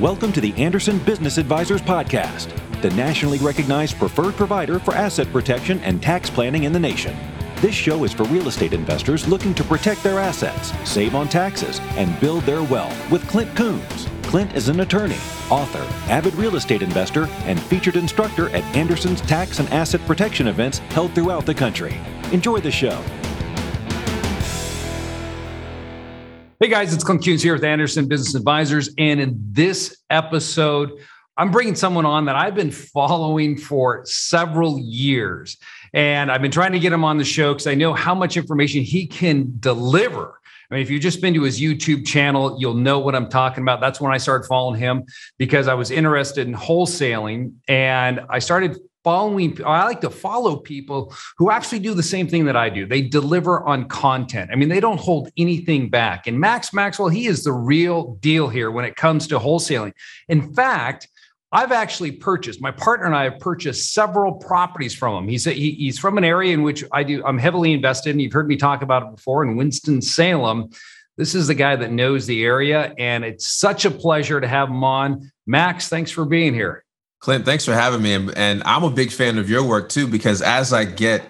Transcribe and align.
Welcome 0.00 0.32
to 0.32 0.40
the 0.40 0.54
Anderson 0.54 0.98
Business 1.00 1.36
Advisors 1.36 1.82
Podcast, 1.82 2.48
the 2.80 2.88
nationally 2.92 3.36
recognized 3.36 3.98
preferred 3.98 4.32
provider 4.32 4.78
for 4.78 4.94
asset 4.94 5.30
protection 5.30 5.78
and 5.80 6.02
tax 6.02 6.30
planning 6.30 6.64
in 6.64 6.72
the 6.72 6.80
nation. 6.80 7.14
This 7.56 7.74
show 7.74 8.02
is 8.04 8.12
for 8.14 8.24
real 8.24 8.48
estate 8.48 8.72
investors 8.72 9.28
looking 9.28 9.52
to 9.52 9.62
protect 9.62 10.02
their 10.02 10.18
assets, 10.18 10.72
save 10.88 11.14
on 11.14 11.28
taxes, 11.28 11.80
and 11.98 12.18
build 12.18 12.44
their 12.44 12.62
wealth 12.62 13.10
with 13.10 13.28
Clint 13.28 13.54
Coons. 13.54 14.08
Clint 14.22 14.56
is 14.56 14.70
an 14.70 14.80
attorney, 14.80 15.18
author, 15.50 15.86
avid 16.10 16.34
real 16.36 16.56
estate 16.56 16.80
investor, 16.80 17.26
and 17.44 17.60
featured 17.60 17.96
instructor 17.96 18.48
at 18.56 18.64
Anderson's 18.74 19.20
tax 19.20 19.58
and 19.58 19.68
asset 19.68 20.00
protection 20.06 20.48
events 20.48 20.78
held 20.78 21.14
throughout 21.14 21.44
the 21.44 21.54
country. 21.54 22.00
Enjoy 22.32 22.58
the 22.58 22.70
show. 22.70 23.04
Hey 26.62 26.68
guys, 26.68 26.92
it's 26.92 27.02
Clint 27.02 27.24
Coons 27.24 27.42
here 27.42 27.54
with 27.54 27.64
Anderson 27.64 28.06
Business 28.06 28.34
Advisors. 28.34 28.90
And 28.98 29.18
in 29.18 29.34
this 29.50 29.96
episode, 30.10 30.92
I'm 31.38 31.50
bringing 31.50 31.74
someone 31.74 32.04
on 32.04 32.26
that 32.26 32.36
I've 32.36 32.54
been 32.54 32.70
following 32.70 33.56
for 33.56 34.02
several 34.04 34.78
years. 34.78 35.56
And 35.94 36.30
I've 36.30 36.42
been 36.42 36.50
trying 36.50 36.72
to 36.72 36.78
get 36.78 36.92
him 36.92 37.02
on 37.02 37.16
the 37.16 37.24
show 37.24 37.54
because 37.54 37.66
I 37.66 37.74
know 37.74 37.94
how 37.94 38.14
much 38.14 38.36
information 38.36 38.82
he 38.82 39.06
can 39.06 39.54
deliver. 39.58 40.38
I 40.70 40.74
mean, 40.74 40.82
if 40.82 40.90
you've 40.90 41.00
just 41.00 41.22
been 41.22 41.32
to 41.32 41.44
his 41.44 41.58
YouTube 41.58 42.06
channel, 42.06 42.58
you'll 42.60 42.74
know 42.74 42.98
what 42.98 43.14
I'm 43.14 43.30
talking 43.30 43.62
about. 43.62 43.80
That's 43.80 43.98
when 43.98 44.12
I 44.12 44.18
started 44.18 44.46
following 44.46 44.78
him 44.78 45.04
because 45.38 45.66
I 45.66 45.72
was 45.72 45.90
interested 45.90 46.46
in 46.46 46.52
wholesaling 46.52 47.54
and 47.68 48.20
I 48.28 48.38
started 48.38 48.78
following 49.02 49.56
i 49.64 49.84
like 49.84 50.00
to 50.00 50.10
follow 50.10 50.56
people 50.56 51.12
who 51.38 51.50
actually 51.50 51.78
do 51.78 51.94
the 51.94 52.02
same 52.02 52.28
thing 52.28 52.44
that 52.44 52.56
i 52.56 52.68
do 52.68 52.86
they 52.86 53.00
deliver 53.00 53.62
on 53.66 53.88
content 53.88 54.50
i 54.52 54.56
mean 54.56 54.68
they 54.68 54.80
don't 54.80 55.00
hold 55.00 55.30
anything 55.36 55.88
back 55.88 56.26
and 56.26 56.38
max 56.38 56.72
maxwell 56.72 57.08
he 57.08 57.26
is 57.26 57.44
the 57.44 57.52
real 57.52 58.14
deal 58.16 58.48
here 58.48 58.70
when 58.70 58.84
it 58.84 58.96
comes 58.96 59.26
to 59.26 59.38
wholesaling 59.38 59.92
in 60.28 60.54
fact 60.54 61.08
I've 61.52 61.72
actually 61.72 62.12
purchased. 62.12 62.60
My 62.60 62.70
partner 62.70 63.06
and 63.06 63.14
I 63.14 63.24
have 63.24 63.40
purchased 63.40 63.92
several 63.92 64.34
properties 64.34 64.94
from 64.94 65.24
him. 65.24 65.28
He's 65.28 65.46
a, 65.46 65.52
he, 65.52 65.72
he's 65.72 65.98
from 65.98 66.16
an 66.16 66.24
area 66.24 66.54
in 66.54 66.62
which 66.62 66.84
I 66.92 67.02
do. 67.02 67.24
I'm 67.24 67.38
heavily 67.38 67.72
invested 67.72 68.10
And 68.10 68.22
You've 68.22 68.32
heard 68.32 68.46
me 68.46 68.56
talk 68.56 68.82
about 68.82 69.02
it 69.02 69.16
before 69.16 69.42
in 69.42 69.56
Winston 69.56 70.00
Salem. 70.00 70.70
This 71.16 71.34
is 71.34 71.48
the 71.48 71.54
guy 71.54 71.76
that 71.76 71.90
knows 71.90 72.26
the 72.26 72.44
area, 72.44 72.94
and 72.96 73.24
it's 73.24 73.46
such 73.46 73.84
a 73.84 73.90
pleasure 73.90 74.40
to 74.40 74.48
have 74.48 74.68
him 74.68 74.82
on. 74.84 75.30
Max, 75.46 75.88
thanks 75.88 76.10
for 76.10 76.24
being 76.24 76.54
here. 76.54 76.84
Clint, 77.20 77.44
thanks 77.44 77.64
for 77.64 77.74
having 77.74 78.02
me. 78.02 78.32
And 78.34 78.62
I'm 78.64 78.82
a 78.82 78.90
big 78.90 79.12
fan 79.12 79.38
of 79.38 79.48
your 79.48 79.62
work 79.62 79.90
too, 79.90 80.06
because 80.06 80.40
as 80.40 80.72
I 80.72 80.84
get 80.84 81.22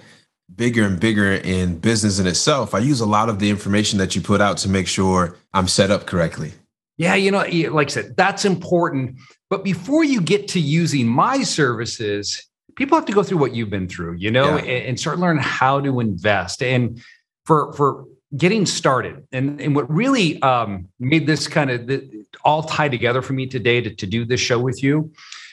bigger 0.55 0.84
and 0.84 0.98
bigger 0.98 1.32
in 1.32 1.78
business 1.78 2.19
in 2.19 2.27
itself, 2.27 2.74
I 2.74 2.78
use 2.78 3.00
a 3.00 3.06
lot 3.06 3.28
of 3.28 3.38
the 3.41 3.50
information 3.50 3.98
that 3.98 4.14
you 4.14 4.20
put 4.20 4.41
out 4.41 4.56
to 4.58 4.69
make 4.69 4.86
sure 4.86 5.36
I'm 5.52 5.69
set 5.69 5.91
up 5.91 6.06
correctly. 6.06 6.52
Yeah, 6.97 7.14
you 7.14 7.30
know, 7.30 7.44
like 7.72 7.88
I 7.88 7.91
said, 7.91 8.16
that's 8.16 8.44
important. 8.44 9.19
But 9.48 9.64
before 9.64 10.05
you 10.05 10.20
get 10.20 10.48
to 10.48 10.60
using 10.60 11.08
my 11.08 11.42
services, 11.42 12.47
people 12.77 12.97
have 12.97 13.06
to 13.06 13.12
go 13.12 13.22
through 13.22 13.38
what 13.38 13.54
you've 13.54 13.70
been 13.70 13.88
through, 13.88 14.14
you 14.14 14.30
know, 14.30 14.56
yeah. 14.56 14.62
and, 14.62 14.86
and 14.86 15.00
start 15.00 15.19
learning 15.19 15.42
how 15.42 15.80
to 15.80 15.98
invest. 15.98 16.62
And 16.62 17.02
for 17.47 17.72
for 17.72 18.04
getting 18.36 18.64
started, 18.64 19.27
and, 19.32 19.60
and 19.60 19.75
what 19.75 19.91
really 19.91 20.41
um, 20.42 20.88
made 21.00 21.27
this 21.27 21.48
kind 21.48 21.70
of 21.70 21.88
the, 21.88 22.27
all 22.44 22.62
tie 22.62 22.88
together 22.88 23.22
for 23.22 23.32
me 23.32 23.47
today 23.47 23.80
to, 23.80 23.92
to 23.92 24.06
do 24.06 24.25
this 24.25 24.41
show 24.41 24.60
with 24.60 24.84
you 24.84 25.10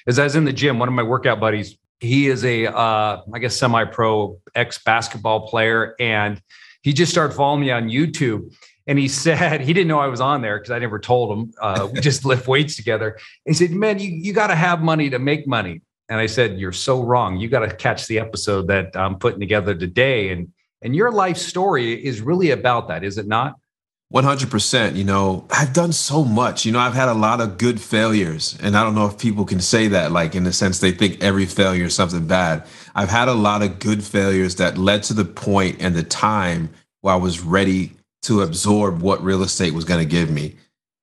is 0.08 0.18
I 0.18 0.24
was 0.24 0.36
in 0.36 0.46
the 0.46 0.54
gym. 0.54 0.80
One 0.80 0.88
of 0.88 0.94
my 0.94 1.04
workout 1.04 1.40
buddies, 1.40 1.78
he 2.00 2.28
is 2.28 2.44
a, 2.46 2.68
uh, 2.68 3.22
I 3.34 3.40
guess, 3.40 3.56
semi-pro 3.58 4.40
ex 4.56 4.82
basketball 4.84 5.48
player, 5.48 5.96
and 6.00 6.42
he 6.82 6.94
just 6.94 7.12
started 7.12 7.36
following 7.36 7.62
me 7.62 7.72
on 7.72 7.90
YouTube. 7.90 8.54
And 8.88 8.98
he 8.98 9.08
said 9.26 9.62
he 9.62 9.74
didn't 9.74 9.88
know 9.88 10.00
I 10.00 10.08
was 10.08 10.22
on 10.22 10.42
there 10.42 10.58
because 10.58 10.72
I 10.72 10.80
never 10.80 11.00
told 11.00 11.38
him. 11.38 11.54
Uh, 11.62 11.88
we 11.92 12.00
just 12.02 12.26
lift 12.26 12.48
weights 12.48 12.76
together. 12.76 13.18
he 13.46 13.54
said, 13.54 13.72
"Man, 13.72 14.00
you 14.00 14.10
you 14.10 14.34
got 14.34 14.48
to 14.48 14.56
have 14.56 14.82
money 14.82 15.10
to 15.10 15.20
make 15.20 15.48
money." 15.48 15.82
And 16.10 16.20
I 16.20 16.26
said, 16.26 16.58
"You're 16.58 16.72
so 16.72 17.04
wrong. 17.04 17.38
You 17.38 17.50
got 17.50 17.60
to 17.60 17.76
catch 17.76 18.08
the 18.08 18.20
episode 18.20 18.68
that 18.68 18.96
I'm 18.96 19.20
putting 19.20 19.40
together 19.40 19.76
today." 19.76 20.32
And 20.32 20.54
and 20.82 20.96
your 20.96 21.12
life 21.12 21.38
story 21.38 21.94
is 21.94 22.22
really 22.22 22.52
about 22.52 22.88
that, 22.88 23.04
is 23.04 23.18
it 23.18 23.28
not? 23.28 23.56
100%. 24.14 24.96
You 24.96 25.04
know, 25.04 25.46
I've 25.52 25.74
done 25.74 25.92
so 25.92 26.24
much. 26.24 26.66
You 26.66 26.72
know, 26.72 26.80
I've 26.80 26.94
had 26.94 27.10
a 27.10 27.14
lot 27.14 27.42
of 27.42 27.58
good 27.58 27.80
failures. 27.80 28.58
And 28.62 28.78
I 28.78 28.84
don't 28.84 28.96
know 28.96 29.06
if 29.06 29.18
people 29.18 29.46
can 29.46 29.60
say 29.60 29.88
that, 29.90 30.12
like, 30.12 30.36
in 30.36 30.44
the 30.44 30.54
sense 30.54 30.80
they 30.80 30.92
think 30.92 31.22
every 31.22 31.46
failure 31.46 31.86
is 31.86 31.96
something 31.96 32.26
bad. 32.26 32.66
I've 32.96 33.10
had 33.10 33.28
a 33.28 33.34
lot 33.34 33.64
of 33.64 33.80
good 33.80 34.04
failures 34.04 34.56
that 34.56 34.78
led 34.78 35.04
to 35.04 35.14
the 35.14 35.26
point 35.26 35.78
and 35.80 35.96
the 35.96 36.04
time 36.04 36.70
where 37.02 37.14
I 37.14 37.18
was 37.18 37.42
ready 37.42 37.94
to 38.24 38.42
absorb 38.42 39.02
what 39.02 39.24
real 39.24 39.44
estate 39.44 39.74
was 39.74 39.86
going 39.86 40.00
to 40.00 40.10
give 40.10 40.30
me. 40.30 40.56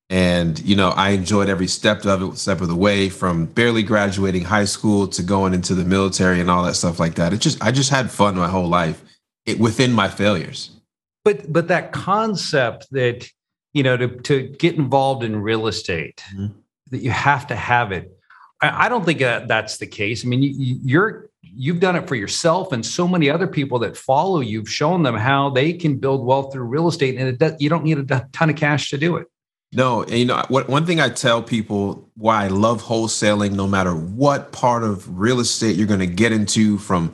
And, 0.09 0.59
you 0.59 0.75
know, 0.75 0.89
I 0.89 1.11
enjoyed 1.11 1.49
every 1.49 1.67
step 1.67 2.05
of 2.05 2.21
it, 2.21 2.37
step 2.37 2.61
of 2.61 2.67
the 2.67 2.75
way 2.75 3.09
from 3.09 3.45
barely 3.45 3.81
graduating 3.81 4.43
high 4.43 4.65
school 4.65 5.07
to 5.07 5.23
going 5.23 5.53
into 5.55 5.73
the 5.73 5.85
military 5.85 6.39
and 6.39 6.49
all 6.49 6.63
that 6.63 6.75
stuff 6.75 6.99
like 6.99 7.15
that. 7.15 7.33
It 7.33 7.41
just, 7.41 7.63
I 7.63 7.71
just 7.71 7.89
had 7.89 8.11
fun 8.11 8.35
my 8.35 8.47
whole 8.47 8.67
life 8.67 9.03
it, 9.47 9.59
within 9.59 9.93
my 9.93 10.07
failures 10.07 10.74
but 11.25 11.51
but 11.51 11.67
that 11.67 11.91
concept 11.91 12.87
that 12.91 13.27
you 13.73 13.83
know 13.83 13.97
to 13.97 14.07
to 14.07 14.43
get 14.43 14.75
involved 14.75 15.23
in 15.23 15.35
real 15.35 15.67
estate 15.67 16.23
mm-hmm. 16.33 16.57
that 16.91 16.99
you 16.99 17.09
have 17.09 17.47
to 17.47 17.55
have 17.55 17.91
it. 17.91 18.17
I, 18.61 18.85
I 18.85 18.89
don't 18.89 19.03
think 19.03 19.19
that 19.19 19.49
that's 19.49 19.77
the 19.77 19.87
case. 19.87 20.23
I 20.23 20.29
mean 20.29 20.43
you, 20.43 20.79
you're 20.81 21.29
you've 21.41 21.81
done 21.81 21.95
it 21.95 22.07
for 22.07 22.15
yourself 22.15 22.71
and 22.71 22.85
so 22.85 23.07
many 23.07 23.29
other 23.29 23.47
people 23.47 23.79
that 23.79 23.97
follow 23.97 24.39
you've 24.39 24.69
shown 24.69 25.03
them 25.03 25.15
how 25.15 25.49
they 25.49 25.73
can 25.73 25.97
build 25.97 26.25
wealth 26.25 26.53
through 26.53 26.63
real 26.63 26.87
estate 26.87 27.17
and 27.17 27.27
it 27.27 27.37
does, 27.37 27.53
you 27.59 27.69
don't 27.69 27.83
need 27.83 28.11
a 28.11 28.27
ton 28.33 28.49
of 28.49 28.55
cash 28.55 28.89
to 28.89 28.97
do 28.97 29.17
it. 29.17 29.27
No 29.71 30.03
and 30.03 30.13
you 30.13 30.25
know 30.25 30.43
what 30.47 30.69
one 30.69 30.85
thing 30.85 31.01
i 31.01 31.09
tell 31.09 31.41
people 31.41 32.07
why 32.15 32.45
i 32.45 32.47
love 32.47 32.83
wholesaling 32.83 33.53
no 33.53 33.67
matter 33.67 33.93
what 33.93 34.51
part 34.51 34.83
of 34.83 35.19
real 35.19 35.39
estate 35.39 35.75
you're 35.75 35.87
going 35.87 35.99
to 35.99 36.05
get 36.05 36.31
into 36.31 36.77
from 36.77 37.13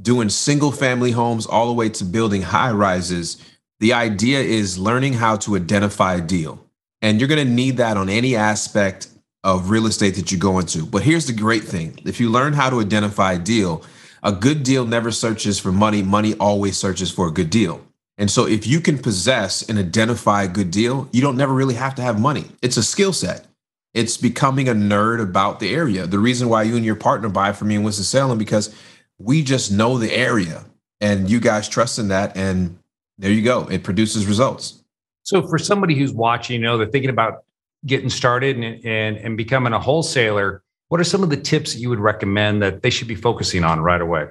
doing 0.00 0.28
single 0.28 0.72
family 0.72 1.12
homes 1.12 1.46
all 1.46 1.66
the 1.66 1.72
way 1.72 1.88
to 1.88 2.04
building 2.04 2.42
high 2.42 2.70
rises, 2.70 3.36
the 3.80 3.92
idea 3.92 4.40
is 4.40 4.78
learning 4.78 5.14
how 5.14 5.36
to 5.36 5.56
identify 5.56 6.14
a 6.14 6.20
deal. 6.20 6.64
And 7.02 7.20
you're 7.20 7.28
going 7.28 7.46
to 7.46 7.52
need 7.52 7.76
that 7.78 7.96
on 7.96 8.08
any 8.08 8.34
aspect 8.34 9.08
of 9.42 9.68
real 9.68 9.86
estate 9.86 10.14
that 10.14 10.32
you 10.32 10.38
go 10.38 10.58
into. 10.58 10.86
But 10.86 11.02
here's 11.02 11.26
the 11.26 11.32
great 11.32 11.64
thing 11.64 11.98
if 12.04 12.18
you 12.18 12.30
learn 12.30 12.54
how 12.54 12.70
to 12.70 12.80
identify 12.80 13.34
a 13.34 13.38
deal, 13.38 13.84
a 14.22 14.32
good 14.32 14.62
deal 14.62 14.86
never 14.86 15.10
searches 15.10 15.58
for 15.58 15.70
money, 15.70 16.02
money 16.02 16.34
always 16.34 16.76
searches 16.76 17.10
for 17.10 17.28
a 17.28 17.32
good 17.32 17.50
deal. 17.50 17.84
And 18.16 18.30
so 18.30 18.46
if 18.46 18.66
you 18.66 18.80
can 18.80 18.98
possess 18.98 19.68
and 19.68 19.78
identify 19.78 20.44
a 20.44 20.48
good 20.48 20.70
deal, 20.70 21.08
you 21.12 21.20
don't 21.20 21.36
never 21.36 21.52
really 21.52 21.74
have 21.74 21.94
to 21.96 22.02
have 22.02 22.20
money. 22.20 22.46
It's 22.62 22.76
a 22.76 22.82
skill 22.82 23.12
set. 23.12 23.46
It's 23.92 24.16
becoming 24.16 24.68
a 24.68 24.74
nerd 24.74 25.20
about 25.20 25.60
the 25.60 25.74
area. 25.74 26.06
The 26.06 26.18
reason 26.18 26.48
why 26.48 26.62
you 26.62 26.76
and 26.76 26.84
your 26.84 26.96
partner 26.96 27.28
buy 27.28 27.52
from 27.52 27.68
me 27.68 27.76
in 27.76 27.82
Winston-Salem 27.82 28.38
because 28.38 28.74
we 29.18 29.42
just 29.42 29.70
know 29.70 29.98
the 29.98 30.12
area 30.12 30.64
and 31.00 31.30
you 31.30 31.40
guys 31.40 31.68
trust 31.68 31.98
in 31.98 32.08
that 32.08 32.36
and 32.36 32.78
there 33.18 33.30
you 33.30 33.42
go. 33.42 33.66
It 33.68 33.84
produces 33.84 34.26
results. 34.26 34.82
So 35.22 35.46
for 35.46 35.58
somebody 35.58 35.94
who's 35.94 36.12
watching 36.12 36.60
you 36.60 36.66
know 36.66 36.76
they're 36.78 36.86
thinking 36.86 37.10
about 37.10 37.44
getting 37.86 38.08
started 38.08 38.56
and, 38.56 38.84
and, 38.84 39.16
and 39.16 39.36
becoming 39.36 39.72
a 39.72 39.78
wholesaler 39.78 40.62
what 40.88 41.00
are 41.00 41.04
some 41.04 41.22
of 41.22 41.30
the 41.30 41.36
tips 41.36 41.72
that 41.72 41.80
you 41.80 41.88
would 41.88 41.98
recommend 41.98 42.62
that 42.62 42.82
they 42.82 42.90
should 42.90 43.08
be 43.08 43.14
focusing 43.14 43.64
on 43.64 43.80
right 43.80 44.00
away? 44.00 44.26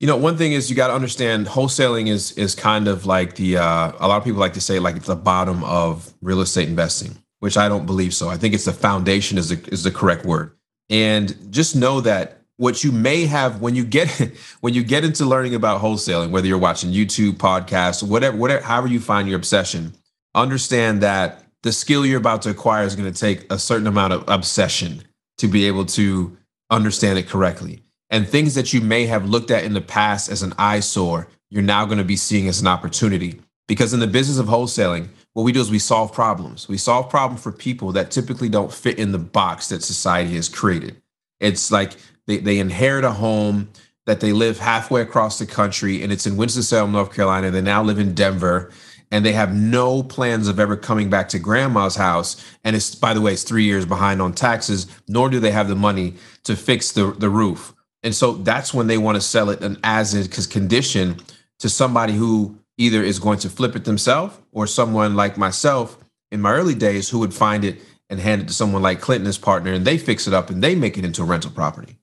You 0.00 0.06
know 0.06 0.16
one 0.16 0.36
thing 0.36 0.52
is 0.52 0.68
you 0.68 0.76
got 0.76 0.88
to 0.88 0.94
understand 0.94 1.46
wholesaling 1.46 2.08
is 2.08 2.32
is 2.32 2.54
kind 2.54 2.86
of 2.86 3.06
like 3.06 3.36
the 3.36 3.56
uh, 3.56 3.92
a 3.98 4.06
lot 4.06 4.18
of 4.18 4.24
people 4.24 4.40
like 4.40 4.52
to 4.54 4.60
say 4.60 4.78
like 4.78 4.96
it's 4.96 5.06
the 5.06 5.16
bottom 5.16 5.64
of 5.64 6.12
real 6.20 6.40
estate 6.40 6.68
investing 6.68 7.16
which 7.40 7.56
i 7.56 7.68
don't 7.68 7.86
believe 7.86 8.14
so. 8.14 8.28
I 8.28 8.36
think 8.36 8.54
it's 8.54 8.64
the 8.64 8.72
foundation 8.72 9.38
is 9.38 9.50
the, 9.50 9.68
is 9.72 9.82
the 9.82 9.90
correct 9.90 10.24
word. 10.24 10.56
And 10.88 11.52
just 11.52 11.76
know 11.76 12.00
that 12.00 12.35
what 12.58 12.82
you 12.82 12.90
may 12.92 13.26
have 13.26 13.60
when 13.60 13.74
you 13.74 13.84
get 13.84 14.08
when 14.60 14.74
you 14.74 14.82
get 14.82 15.04
into 15.04 15.24
learning 15.24 15.54
about 15.54 15.80
wholesaling 15.80 16.30
whether 16.30 16.46
you're 16.46 16.58
watching 16.58 16.90
youtube 16.90 17.32
podcasts 17.32 18.02
whatever 18.02 18.36
whatever 18.36 18.62
however 18.64 18.88
you 18.88 19.00
find 19.00 19.28
your 19.28 19.36
obsession 19.36 19.92
understand 20.34 21.00
that 21.02 21.46
the 21.62 21.72
skill 21.72 22.06
you're 22.06 22.20
about 22.20 22.42
to 22.42 22.50
acquire 22.50 22.84
is 22.84 22.94
going 22.94 23.12
to 23.12 23.20
take 23.20 23.50
a 23.52 23.58
certain 23.58 23.88
amount 23.88 24.12
of 24.12 24.24
obsession 24.28 25.02
to 25.38 25.48
be 25.48 25.66
able 25.66 25.84
to 25.84 26.36
understand 26.70 27.18
it 27.18 27.28
correctly. 27.28 27.82
And 28.08 28.28
things 28.28 28.54
that 28.54 28.72
you 28.72 28.80
may 28.80 29.06
have 29.06 29.28
looked 29.28 29.50
at 29.50 29.64
in 29.64 29.74
the 29.74 29.80
past 29.80 30.30
as 30.30 30.42
an 30.42 30.54
eyesore 30.58 31.28
you're 31.50 31.62
now 31.62 31.84
going 31.84 31.98
to 31.98 32.04
be 32.04 32.16
seeing 32.16 32.48
as 32.48 32.60
an 32.60 32.66
opportunity. 32.66 33.40
Because 33.68 33.94
in 33.94 34.00
the 34.00 34.06
business 34.06 34.38
of 34.38 34.46
wholesaling 34.46 35.08
what 35.32 35.42
we 35.42 35.52
do 35.52 35.60
is 35.60 35.70
we 35.70 35.78
solve 35.78 36.12
problems. 36.12 36.68
We 36.68 36.78
solve 36.78 37.10
problems 37.10 37.42
for 37.42 37.52
people 37.52 37.92
that 37.92 38.10
typically 38.10 38.48
don't 38.48 38.72
fit 38.72 38.98
in 38.98 39.12
the 39.12 39.18
box 39.18 39.68
that 39.68 39.82
society 39.82 40.34
has 40.36 40.48
created. 40.48 41.02
It's 41.40 41.70
like 41.70 41.96
they, 42.26 42.38
they 42.38 42.58
inherit 42.58 43.04
a 43.04 43.12
home 43.12 43.70
that 44.06 44.20
they 44.20 44.32
live 44.32 44.58
halfway 44.58 45.00
across 45.00 45.38
the 45.38 45.46
country, 45.46 46.02
and 46.02 46.12
it's 46.12 46.26
in 46.26 46.36
Winston-Salem, 46.36 46.92
North 46.92 47.12
Carolina. 47.12 47.50
They 47.50 47.60
now 47.60 47.82
live 47.82 47.98
in 47.98 48.14
Denver, 48.14 48.70
and 49.10 49.24
they 49.24 49.32
have 49.32 49.54
no 49.54 50.02
plans 50.02 50.48
of 50.48 50.60
ever 50.60 50.76
coming 50.76 51.10
back 51.10 51.28
to 51.30 51.38
grandma's 51.38 51.96
house. 51.96 52.44
And 52.64 52.76
it's, 52.76 52.94
by 52.94 53.14
the 53.14 53.20
way, 53.20 53.32
it's 53.32 53.42
three 53.42 53.64
years 53.64 53.84
behind 53.84 54.22
on 54.22 54.32
taxes, 54.32 54.86
nor 55.08 55.28
do 55.28 55.40
they 55.40 55.50
have 55.50 55.68
the 55.68 55.76
money 55.76 56.14
to 56.44 56.56
fix 56.56 56.92
the, 56.92 57.12
the 57.12 57.30
roof. 57.30 57.74
And 58.02 58.14
so 58.14 58.34
that's 58.34 58.72
when 58.72 58.86
they 58.86 58.98
want 58.98 59.16
to 59.16 59.20
sell 59.20 59.50
it 59.50 59.60
an 59.62 59.78
as 59.82 60.14
is 60.14 60.46
condition 60.46 61.16
to 61.58 61.68
somebody 61.68 62.12
who 62.12 62.58
either 62.78 63.02
is 63.02 63.18
going 63.18 63.38
to 63.40 63.48
flip 63.48 63.74
it 63.74 63.84
themselves 63.84 64.38
or 64.52 64.66
someone 64.66 65.16
like 65.16 65.36
myself 65.36 65.98
in 66.30 66.40
my 66.40 66.52
early 66.52 66.74
days 66.74 67.08
who 67.08 67.18
would 67.18 67.34
find 67.34 67.64
it 67.64 67.80
and 68.08 68.20
hand 68.20 68.42
it 68.42 68.48
to 68.48 68.54
someone 68.54 68.82
like 68.82 69.00
Clinton, 69.00 69.26
his 69.26 69.38
partner, 69.38 69.72
and 69.72 69.84
they 69.84 69.98
fix 69.98 70.28
it 70.28 70.34
up 70.34 70.50
and 70.50 70.62
they 70.62 70.74
make 70.74 70.96
it 70.96 71.04
into 71.04 71.22
a 71.22 71.24
rental 71.24 71.50
property. 71.50 71.98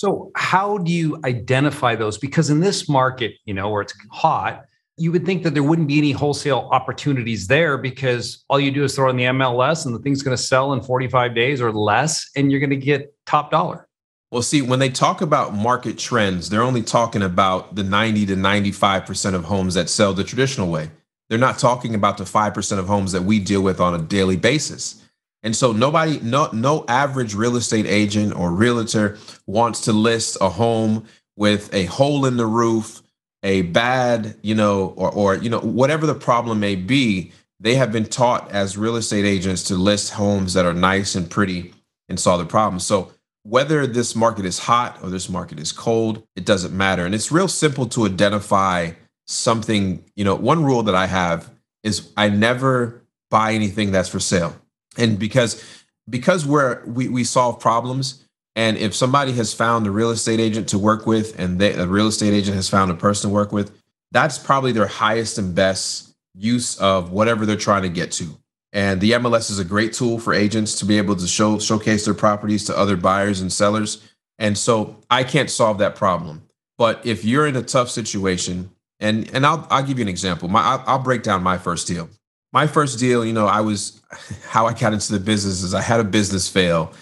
So, 0.00 0.30
how 0.34 0.78
do 0.78 0.90
you 0.90 1.20
identify 1.26 1.94
those? 1.94 2.16
Because 2.16 2.48
in 2.48 2.60
this 2.60 2.88
market, 2.88 3.34
you 3.44 3.52
know, 3.52 3.68
where 3.68 3.82
it's 3.82 3.92
hot, 4.10 4.64
you 4.96 5.12
would 5.12 5.26
think 5.26 5.42
that 5.42 5.52
there 5.52 5.62
wouldn't 5.62 5.88
be 5.88 5.98
any 5.98 6.12
wholesale 6.12 6.70
opportunities 6.72 7.48
there 7.48 7.76
because 7.76 8.42
all 8.48 8.58
you 8.58 8.70
do 8.70 8.82
is 8.82 8.94
throw 8.94 9.10
in 9.10 9.18
the 9.18 9.24
MLS 9.24 9.84
and 9.84 9.94
the 9.94 9.98
thing's 9.98 10.22
going 10.22 10.34
to 10.34 10.42
sell 10.42 10.72
in 10.72 10.80
45 10.80 11.34
days 11.34 11.60
or 11.60 11.70
less, 11.70 12.30
and 12.34 12.50
you're 12.50 12.60
going 12.60 12.70
to 12.70 12.76
get 12.76 13.14
top 13.26 13.50
dollar. 13.50 13.86
Well, 14.30 14.40
see, 14.40 14.62
when 14.62 14.78
they 14.78 14.88
talk 14.88 15.20
about 15.20 15.52
market 15.52 15.98
trends, 15.98 16.48
they're 16.48 16.62
only 16.62 16.80
talking 16.80 17.20
about 17.20 17.74
the 17.74 17.84
90 17.84 18.24
to 18.24 18.36
95% 18.36 19.34
of 19.34 19.44
homes 19.44 19.74
that 19.74 19.90
sell 19.90 20.14
the 20.14 20.24
traditional 20.24 20.70
way. 20.70 20.88
They're 21.28 21.38
not 21.38 21.58
talking 21.58 21.94
about 21.94 22.16
the 22.16 22.24
5% 22.24 22.78
of 22.78 22.86
homes 22.86 23.12
that 23.12 23.24
we 23.24 23.38
deal 23.38 23.60
with 23.60 23.80
on 23.80 23.94
a 23.94 23.98
daily 23.98 24.38
basis. 24.38 25.04
And 25.42 25.56
so 25.56 25.72
nobody, 25.72 26.20
no, 26.20 26.50
no 26.52 26.84
average 26.86 27.34
real 27.34 27.56
estate 27.56 27.86
agent 27.86 28.34
or 28.36 28.52
realtor 28.52 29.16
wants 29.46 29.80
to 29.82 29.92
list 29.92 30.36
a 30.40 30.50
home 30.50 31.06
with 31.36 31.72
a 31.72 31.86
hole 31.86 32.26
in 32.26 32.36
the 32.36 32.46
roof, 32.46 33.02
a 33.42 33.62
bad, 33.62 34.36
you 34.42 34.54
know, 34.54 34.92
or 34.96 35.10
or 35.10 35.34
you 35.36 35.48
know, 35.48 35.60
whatever 35.60 36.06
the 36.06 36.14
problem 36.14 36.60
may 36.60 36.76
be, 36.76 37.32
they 37.58 37.74
have 37.74 37.90
been 37.90 38.04
taught 38.04 38.50
as 38.50 38.76
real 38.76 38.96
estate 38.96 39.24
agents 39.24 39.62
to 39.64 39.74
list 39.74 40.12
homes 40.12 40.52
that 40.54 40.66
are 40.66 40.74
nice 40.74 41.14
and 41.14 41.30
pretty 41.30 41.72
and 42.08 42.20
solve 42.20 42.40
the 42.40 42.46
problem. 42.46 42.78
So 42.78 43.12
whether 43.42 43.86
this 43.86 44.14
market 44.14 44.44
is 44.44 44.58
hot 44.58 44.98
or 45.02 45.08
this 45.08 45.30
market 45.30 45.58
is 45.58 45.72
cold, 45.72 46.22
it 46.36 46.44
doesn't 46.44 46.76
matter. 46.76 47.06
And 47.06 47.14
it's 47.14 47.32
real 47.32 47.48
simple 47.48 47.86
to 47.86 48.04
identify 48.04 48.92
something, 49.26 50.04
you 50.16 50.24
know, 50.24 50.34
one 50.34 50.64
rule 50.64 50.82
that 50.82 50.94
I 50.94 51.06
have 51.06 51.50
is 51.82 52.12
I 52.16 52.28
never 52.28 53.02
buy 53.30 53.52
anything 53.52 53.92
that's 53.92 54.08
for 54.08 54.20
sale. 54.20 54.54
And 54.96 55.18
because 55.18 55.64
because 56.08 56.44
we're 56.46 56.84
we 56.84 57.08
we 57.08 57.24
solve 57.24 57.60
problems, 57.60 58.24
and 58.56 58.76
if 58.76 58.94
somebody 58.94 59.32
has 59.32 59.54
found 59.54 59.86
a 59.86 59.90
real 59.90 60.10
estate 60.10 60.40
agent 60.40 60.68
to 60.70 60.78
work 60.78 61.06
with, 61.06 61.38
and 61.38 61.58
they, 61.58 61.72
a 61.74 61.86
real 61.86 62.08
estate 62.08 62.34
agent 62.34 62.56
has 62.56 62.68
found 62.68 62.90
a 62.90 62.94
person 62.94 63.30
to 63.30 63.34
work 63.34 63.52
with, 63.52 63.72
that's 64.12 64.38
probably 64.38 64.72
their 64.72 64.86
highest 64.86 65.38
and 65.38 65.54
best 65.54 66.14
use 66.34 66.78
of 66.78 67.12
whatever 67.12 67.46
they're 67.46 67.56
trying 67.56 67.82
to 67.82 67.88
get 67.88 68.12
to. 68.12 68.36
And 68.72 69.00
the 69.00 69.12
MLS 69.12 69.50
is 69.50 69.58
a 69.58 69.64
great 69.64 69.92
tool 69.92 70.18
for 70.18 70.32
agents 70.32 70.76
to 70.76 70.84
be 70.84 70.98
able 70.98 71.16
to 71.16 71.26
show 71.26 71.58
showcase 71.58 72.04
their 72.04 72.14
properties 72.14 72.64
to 72.66 72.78
other 72.78 72.96
buyers 72.96 73.40
and 73.40 73.52
sellers. 73.52 74.06
And 74.38 74.56
so 74.56 74.96
I 75.10 75.24
can't 75.24 75.50
solve 75.50 75.78
that 75.78 75.96
problem. 75.96 76.42
But 76.78 77.04
if 77.04 77.24
you're 77.24 77.46
in 77.46 77.56
a 77.56 77.62
tough 77.62 77.90
situation, 77.90 78.70
and 79.00 79.30
and 79.34 79.44
I'll 79.44 79.66
I'll 79.70 79.82
give 79.82 79.98
you 79.98 80.02
an 80.02 80.08
example. 80.08 80.48
My 80.48 80.60
I'll, 80.62 80.84
I'll 80.86 81.02
break 81.02 81.22
down 81.22 81.42
my 81.42 81.58
first 81.58 81.86
deal. 81.86 82.08
My 82.52 82.66
first 82.66 82.98
deal, 82.98 83.24
you 83.24 83.32
know, 83.32 83.46
I 83.46 83.60
was 83.60 84.00
how 84.48 84.66
I 84.66 84.74
got 84.74 84.92
into 84.92 85.12
the 85.12 85.20
business 85.20 85.62
is 85.62 85.74
I 85.74 85.82
had 85.82 86.00
a 86.00 86.04
business 86.04 86.48
fail 86.48 86.92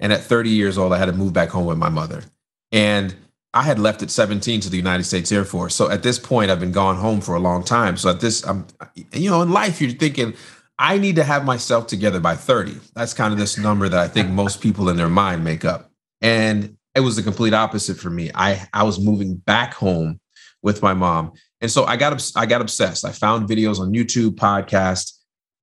and 0.00 0.12
at 0.12 0.20
30 0.20 0.50
years 0.50 0.76
old, 0.76 0.92
I 0.92 0.98
had 0.98 1.06
to 1.06 1.12
move 1.12 1.32
back 1.32 1.48
home 1.48 1.66
with 1.66 1.78
my 1.78 1.88
mother. 1.88 2.24
And 2.72 3.14
I 3.52 3.62
had 3.62 3.78
left 3.78 4.02
at 4.02 4.10
17 4.10 4.60
to 4.62 4.68
the 4.68 4.76
United 4.76 5.04
States 5.04 5.30
Air 5.30 5.44
Force. 5.44 5.74
So 5.74 5.90
at 5.90 6.02
this 6.02 6.18
point, 6.18 6.50
I've 6.50 6.60
been 6.60 6.72
gone 6.72 6.96
home 6.96 7.20
for 7.20 7.36
a 7.36 7.40
long 7.40 7.64
time. 7.64 7.96
So 7.96 8.10
at 8.10 8.20
this, 8.20 8.44
I'm, 8.44 8.66
you 9.12 9.30
know, 9.30 9.42
in 9.42 9.52
life, 9.52 9.80
you're 9.80 9.92
thinking, 9.92 10.34
I 10.78 10.98
need 10.98 11.16
to 11.16 11.24
have 11.24 11.44
myself 11.44 11.86
together 11.86 12.18
by 12.18 12.34
30. 12.34 12.74
That's 12.94 13.14
kind 13.14 13.32
of 13.32 13.38
this 13.38 13.56
number 13.56 13.88
that 13.88 13.98
I 13.98 14.08
think 14.08 14.28
most 14.30 14.60
people 14.60 14.88
in 14.88 14.96
their 14.96 15.08
mind 15.08 15.44
make 15.44 15.64
up. 15.64 15.90
And 16.20 16.76
it 16.96 17.00
was 17.00 17.14
the 17.14 17.22
complete 17.22 17.54
opposite 17.54 17.96
for 17.96 18.10
me. 18.10 18.30
I, 18.34 18.66
I 18.72 18.82
was 18.82 18.98
moving 18.98 19.36
back 19.36 19.74
home 19.74 20.20
with 20.62 20.82
my 20.82 20.94
mom. 20.94 21.32
And 21.64 21.70
so 21.70 21.86
I 21.86 21.96
got 21.96 22.30
I 22.36 22.44
got 22.44 22.60
obsessed. 22.60 23.06
I 23.06 23.10
found 23.10 23.48
videos 23.48 23.80
on 23.80 23.94
YouTube, 23.94 24.32
podcast, 24.32 25.14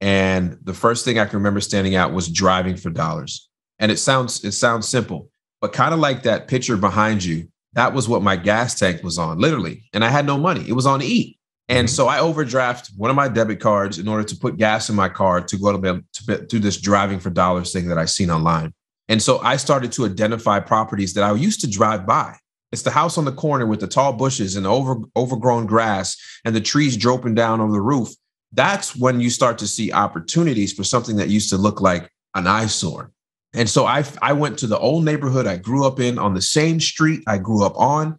and 0.01 0.57
the 0.63 0.73
first 0.73 1.05
thing 1.05 1.19
I 1.19 1.25
can 1.25 1.37
remember 1.37 1.61
standing 1.61 1.93
out 1.93 2.11
was 2.11 2.27
driving 2.27 2.75
for 2.75 2.89
dollars. 2.89 3.47
And 3.77 3.91
it 3.91 3.99
sounds 3.99 4.43
it 4.43 4.53
sounds 4.53 4.87
simple, 4.87 5.29
but 5.61 5.73
kind 5.73 5.93
of 5.93 5.99
like 5.99 6.23
that 6.23 6.47
picture 6.47 6.75
behind 6.75 7.23
you, 7.23 7.49
that 7.73 7.93
was 7.93 8.09
what 8.09 8.23
my 8.23 8.35
gas 8.35 8.73
tank 8.73 9.03
was 9.03 9.19
on, 9.19 9.37
literally. 9.37 9.83
And 9.93 10.03
I 10.03 10.09
had 10.09 10.25
no 10.25 10.39
money. 10.39 10.67
It 10.67 10.73
was 10.73 10.87
on 10.87 11.03
E. 11.03 11.37
And 11.69 11.87
mm-hmm. 11.87 11.93
so 11.93 12.07
I 12.07 12.17
overdraft 12.17 12.89
one 12.97 13.11
of 13.11 13.15
my 13.15 13.27
debit 13.27 13.59
cards 13.59 13.99
in 13.99 14.07
order 14.07 14.23
to 14.23 14.35
put 14.35 14.57
gas 14.57 14.89
in 14.89 14.95
my 14.95 15.07
car 15.07 15.39
to 15.39 15.55
go 15.55 15.79
to, 15.79 16.03
to 16.13 16.45
do 16.47 16.57
this 16.57 16.81
driving 16.81 17.19
for 17.19 17.29
dollars 17.29 17.71
thing 17.71 17.89
that 17.89 17.99
I 17.99 18.05
seen 18.05 18.31
online. 18.31 18.73
And 19.07 19.21
so 19.21 19.37
I 19.41 19.55
started 19.57 19.91
to 19.91 20.05
identify 20.05 20.61
properties 20.61 21.13
that 21.13 21.23
I 21.23 21.31
used 21.35 21.61
to 21.61 21.69
drive 21.69 22.07
by. 22.07 22.37
It's 22.71 22.83
the 22.83 22.91
house 22.91 23.17
on 23.17 23.25
the 23.25 23.31
corner 23.31 23.65
with 23.65 23.81
the 23.81 23.87
tall 23.87 24.13
bushes 24.13 24.55
and 24.55 24.65
over, 24.65 24.95
overgrown 25.15 25.65
grass 25.65 26.17
and 26.45 26.55
the 26.55 26.61
trees 26.61 26.95
drooping 26.95 27.35
down 27.35 27.59
over 27.59 27.71
the 27.71 27.81
roof. 27.81 28.09
That's 28.53 28.95
when 28.95 29.19
you 29.19 29.29
start 29.29 29.57
to 29.59 29.67
see 29.67 29.91
opportunities 29.91 30.73
for 30.73 30.83
something 30.83 31.17
that 31.17 31.29
used 31.29 31.49
to 31.49 31.57
look 31.57 31.81
like 31.81 32.09
an 32.35 32.47
eyesore. 32.47 33.11
And 33.53 33.69
so 33.69 33.85
I, 33.85 34.03
I 34.21 34.33
went 34.33 34.57
to 34.59 34.67
the 34.67 34.79
old 34.79 35.03
neighborhood 35.03 35.47
I 35.47 35.57
grew 35.57 35.85
up 35.85 35.99
in 35.99 36.17
on 36.17 36.33
the 36.33 36.41
same 36.41 36.79
street 36.79 37.23
I 37.27 37.37
grew 37.37 37.63
up 37.63 37.77
on. 37.77 38.17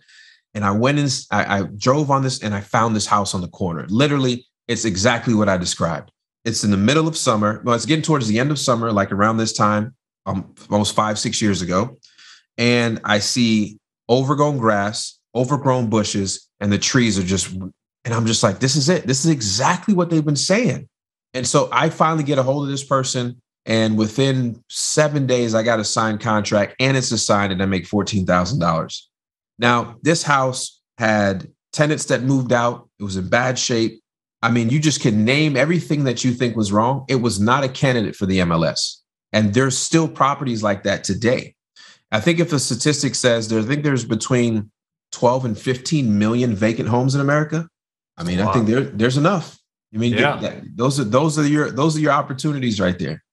And 0.55 0.65
I 0.67 0.71
went 0.71 0.99
in, 0.99 1.09
I, 1.31 1.61
I 1.61 1.63
drove 1.79 2.11
on 2.11 2.23
this 2.23 2.43
and 2.43 2.55
I 2.55 2.61
found 2.61 2.95
this 2.95 3.07
house 3.07 3.35
on 3.35 3.41
the 3.41 3.49
corner. 3.49 3.87
Literally, 3.89 4.47
it's 4.69 4.85
exactly 4.85 5.33
what 5.33 5.49
I 5.49 5.57
described. 5.57 6.13
It's 6.45 6.63
in 6.63 6.71
the 6.71 6.77
middle 6.77 7.09
of 7.09 7.17
summer. 7.17 7.63
Well, 7.65 7.75
it's 7.75 7.87
getting 7.87 8.03
towards 8.03 8.29
the 8.29 8.39
end 8.39 8.51
of 8.51 8.59
summer, 8.59 8.93
like 8.93 9.13
around 9.13 9.39
this 9.39 9.55
time, 9.55 9.95
um, 10.27 10.55
almost 10.71 10.95
five, 10.95 11.19
six 11.19 11.41
years 11.41 11.63
ago. 11.63 11.99
And 12.59 13.01
I 13.05 13.21
see 13.21 13.79
overgrown 14.09 14.59
grass, 14.59 15.19
overgrown 15.35 15.89
bushes, 15.89 16.49
and 16.61 16.73
the 16.73 16.79
trees 16.79 17.19
are 17.19 17.25
just, 17.25 17.53
and 17.53 17.73
I'm 18.07 18.27
just 18.27 18.43
like, 18.43 18.59
this 18.59 18.77
is 18.77 18.89
it. 18.89 19.07
This 19.07 19.25
is 19.25 19.31
exactly 19.31 19.95
what 19.95 20.11
they've 20.11 20.25
been 20.25 20.37
saying. 20.37 20.89
And 21.35 21.47
so 21.47 21.69
I 21.73 21.89
finally 21.89 22.25
get 22.25 22.39
a 22.39 22.43
hold 22.43 22.65
of 22.65 22.71
this 22.71 22.85
person. 22.85 23.41
And 23.65 23.97
within 23.97 24.63
seven 24.69 25.27
days, 25.27 25.55
I 25.55 25.63
got 25.63 25.79
a 25.79 25.85
signed 25.85 26.21
contract 26.21 26.75
and 26.81 26.97
it's 26.97 27.13
assigned, 27.13 27.53
and 27.53 27.63
I 27.63 27.67
make 27.67 27.89
$14,000. 27.89 29.03
Now, 29.59 29.97
this 30.03 30.23
house 30.23 30.81
had 30.99 31.49
tenants 31.73 32.07
that 32.07 32.23
moved 32.23 32.53
out, 32.53 32.89
it 32.99 33.05
was 33.05 33.17
in 33.17 33.29
bad 33.29 33.59
shape. 33.59 34.01
I 34.43 34.51
mean, 34.51 34.71
you 34.71 34.81
just 34.81 35.01
can 35.01 35.25
name 35.25 35.57
everything 35.57 36.05
that 36.05 36.25
you 36.25 36.33
think 36.33 36.57
was 36.57 36.73
wrong. 36.73 37.05
It 37.09 37.17
was 37.17 37.39
not 37.39 37.63
a 37.63 37.69
candidate 37.69 38.17
for 38.17 38.27
the 38.27 38.41
MLS. 38.41 38.97
And 39.33 39.55
there's 39.55 39.79
still 39.79 40.09
properties 40.09 40.63
like 40.63 40.83
that 40.83 41.05
today. 41.05 41.55
I 42.13 42.21
think 42.21 42.39
if 42.39 42.51
the 42.51 42.61
statistic 42.61 43.15
says 43.15 43.49
there, 43.49 43.59
I 43.59 43.63
think 43.63 43.83
there's 43.83 44.05
between 44.05 44.71
12 45.13 45.45
and 45.47 45.59
15 45.59 46.19
million 46.19 46.55
vacant 46.55 46.89
homes 46.89 47.15
in 47.15 47.21
America. 47.21 47.69
I 48.19 48.25
mean, 48.25 48.39
wow. 48.39 48.51
I 48.51 48.53
think 48.53 48.67
there 48.67 48.83
there's 48.83 49.17
enough. 49.17 49.59
I 49.95 49.99
mean, 49.99 50.13
yeah. 50.13 50.37
That, 50.37 50.63
those 50.77 51.01
are 51.01 51.05
those 51.05 51.39
are 51.39 51.47
your 51.47 51.71
those 51.71 51.97
are 51.97 52.01
your 52.01 52.13
opportunities 52.13 52.81
right 52.81 52.99
there. 52.99 53.25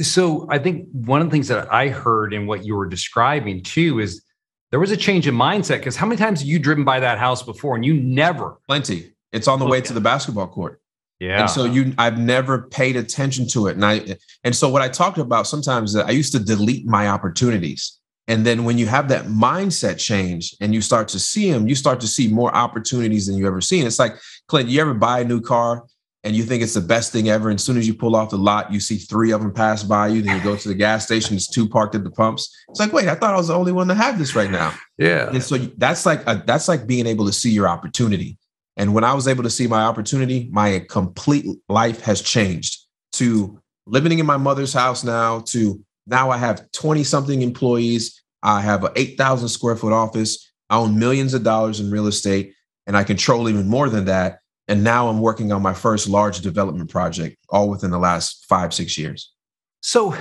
So 0.00 0.46
I 0.50 0.58
think 0.58 0.88
one 0.92 1.20
of 1.20 1.28
the 1.28 1.30
things 1.30 1.48
that 1.48 1.72
I 1.72 1.88
heard 1.88 2.32
in 2.32 2.46
what 2.46 2.64
you 2.64 2.74
were 2.74 2.86
describing 2.86 3.62
too 3.62 4.00
is 4.00 4.22
there 4.70 4.80
was 4.80 4.90
a 4.90 4.96
change 4.96 5.28
in 5.28 5.34
mindset 5.34 5.78
because 5.78 5.96
how 5.96 6.06
many 6.06 6.16
times 6.16 6.40
have 6.40 6.48
you 6.48 6.58
driven 6.58 6.84
by 6.84 7.00
that 7.00 7.18
house 7.18 7.42
before 7.42 7.76
and 7.76 7.84
you 7.84 7.94
never 7.94 8.56
plenty. 8.66 9.12
It's 9.32 9.48
on 9.48 9.58
the 9.58 9.66
way 9.66 9.80
to 9.80 9.92
the 9.92 10.00
basketball 10.00 10.48
court. 10.48 10.80
Yeah. 11.20 11.40
And 11.40 11.50
so 11.50 11.64
you 11.64 11.94
I've 11.98 12.18
never 12.18 12.62
paid 12.62 12.96
attention 12.96 13.46
to 13.48 13.66
it. 13.68 13.76
And 13.76 13.84
I 13.84 14.16
and 14.44 14.56
so 14.56 14.70
what 14.70 14.80
I 14.82 14.88
talked 14.88 15.18
about 15.18 15.46
sometimes 15.46 15.94
I 15.94 16.10
used 16.10 16.32
to 16.32 16.38
delete 16.38 16.86
my 16.86 17.08
opportunities. 17.08 17.98
And 18.28 18.46
then 18.46 18.64
when 18.64 18.78
you 18.78 18.86
have 18.86 19.08
that 19.08 19.26
mindset 19.26 19.98
change 19.98 20.54
and 20.60 20.72
you 20.72 20.80
start 20.80 21.08
to 21.08 21.18
see 21.18 21.50
them, 21.50 21.66
you 21.66 21.74
start 21.74 22.00
to 22.00 22.06
see 22.06 22.28
more 22.28 22.54
opportunities 22.54 23.26
than 23.26 23.36
you 23.36 23.46
ever 23.46 23.60
seen. 23.60 23.86
It's 23.86 23.98
like, 23.98 24.14
Clint, 24.48 24.68
you 24.68 24.80
ever 24.80 24.94
buy 24.94 25.20
a 25.20 25.24
new 25.24 25.40
car 25.40 25.84
and 26.22 26.36
you 26.36 26.44
think 26.44 26.62
it's 26.62 26.74
the 26.74 26.80
best 26.80 27.10
thing 27.10 27.28
ever? 27.28 27.50
And 27.50 27.58
as 27.58 27.64
soon 27.64 27.76
as 27.76 27.86
you 27.88 27.94
pull 27.94 28.14
off 28.14 28.30
the 28.30 28.38
lot, 28.38 28.72
you 28.72 28.78
see 28.78 28.96
three 28.96 29.32
of 29.32 29.40
them 29.40 29.52
pass 29.52 29.82
by 29.82 30.06
you. 30.06 30.22
Then 30.22 30.36
you 30.36 30.44
go 30.44 30.54
to 30.54 30.68
the 30.68 30.74
gas 30.74 31.04
station, 31.04 31.34
it's 31.34 31.48
two 31.48 31.68
parked 31.68 31.96
at 31.96 32.04
the 32.04 32.12
pumps. 32.12 32.48
It's 32.68 32.78
like, 32.78 32.92
wait, 32.92 33.08
I 33.08 33.16
thought 33.16 33.34
I 33.34 33.38
was 33.38 33.48
the 33.48 33.54
only 33.54 33.72
one 33.72 33.88
to 33.88 33.94
have 33.94 34.18
this 34.18 34.36
right 34.36 34.50
now. 34.50 34.72
Yeah. 34.98 35.28
And 35.28 35.42
so 35.42 35.58
that's 35.58 36.06
like 36.06 36.22
a, 36.28 36.42
that's 36.46 36.68
like 36.68 36.86
being 36.86 37.08
able 37.08 37.26
to 37.26 37.32
see 37.32 37.50
your 37.50 37.66
opportunity. 37.66 38.38
And 38.76 38.94
when 38.94 39.02
I 39.02 39.14
was 39.14 39.26
able 39.26 39.42
to 39.42 39.50
see 39.50 39.66
my 39.66 39.82
opportunity, 39.82 40.48
my 40.52 40.86
complete 40.88 41.44
life 41.68 42.00
has 42.02 42.22
changed 42.22 42.86
to 43.14 43.60
living 43.86 44.20
in 44.20 44.26
my 44.26 44.36
mother's 44.36 44.72
house 44.72 45.02
now 45.02 45.40
to 45.40 45.84
now 46.06 46.30
I 46.30 46.36
have 46.36 46.70
20 46.72 47.04
something 47.04 47.42
employees. 47.42 48.22
I 48.42 48.60
have 48.60 48.84
an 48.84 48.92
8,000 48.96 49.48
square 49.48 49.76
foot 49.76 49.92
office. 49.92 50.52
I 50.68 50.76
own 50.76 50.98
millions 50.98 51.34
of 51.34 51.42
dollars 51.42 51.80
in 51.80 51.90
real 51.90 52.06
estate 52.06 52.54
and 52.86 52.96
I 52.96 53.04
control 53.04 53.48
even 53.48 53.68
more 53.68 53.88
than 53.88 54.06
that. 54.06 54.40
And 54.68 54.82
now 54.82 55.08
I'm 55.08 55.20
working 55.20 55.52
on 55.52 55.62
my 55.62 55.74
first 55.74 56.08
large 56.08 56.40
development 56.40 56.90
project, 56.90 57.36
all 57.50 57.68
within 57.68 57.90
the 57.90 57.98
last 57.98 58.46
five, 58.48 58.72
six 58.72 58.96
years. 58.96 59.32
So 59.80 60.16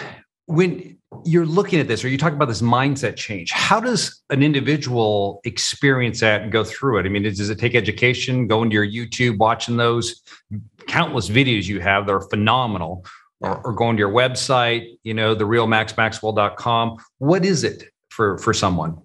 when 0.48 0.98
you're 1.24 1.46
looking 1.46 1.80
at 1.80 1.88
this 1.88 2.04
or 2.04 2.10
you 2.10 2.18
talk 2.18 2.34
about 2.34 2.48
this 2.48 2.62
mindset 2.62 3.16
change, 3.16 3.52
how 3.52 3.80
does 3.80 4.22
an 4.30 4.44
individual 4.44 5.40
experience 5.44 6.20
that 6.22 6.42
and 6.42 6.52
go 6.52 6.64
through 6.64 7.00
it? 7.00 7.06
I 7.06 7.10
mean, 7.10 7.24
does 7.24 7.50
it 7.50 7.60
take 7.60 7.76
education, 7.76 8.48
going 8.48 8.70
to 8.70 8.74
your 8.74 8.88
YouTube, 8.88 9.38
watching 9.38 9.78
those 9.78 10.22
countless 10.88 11.30
videos 11.30 11.66
you 11.66 11.80
have 11.80 12.06
that 12.08 12.14
are 12.14 12.28
or, 13.42 13.62
or 13.66 13.74
going 13.74 13.96
to 13.98 14.00
your 14.00 14.12
website, 14.12 14.98
you 15.04 15.14
know, 15.14 15.34
the 15.36 15.46
real 15.46 15.68
maxmaxwell.com. 15.68 16.98
What 17.18 17.46
is 17.46 17.64
it 17.64 17.86
for, 18.10 18.38
for 18.38 18.54
someone? 18.54 18.98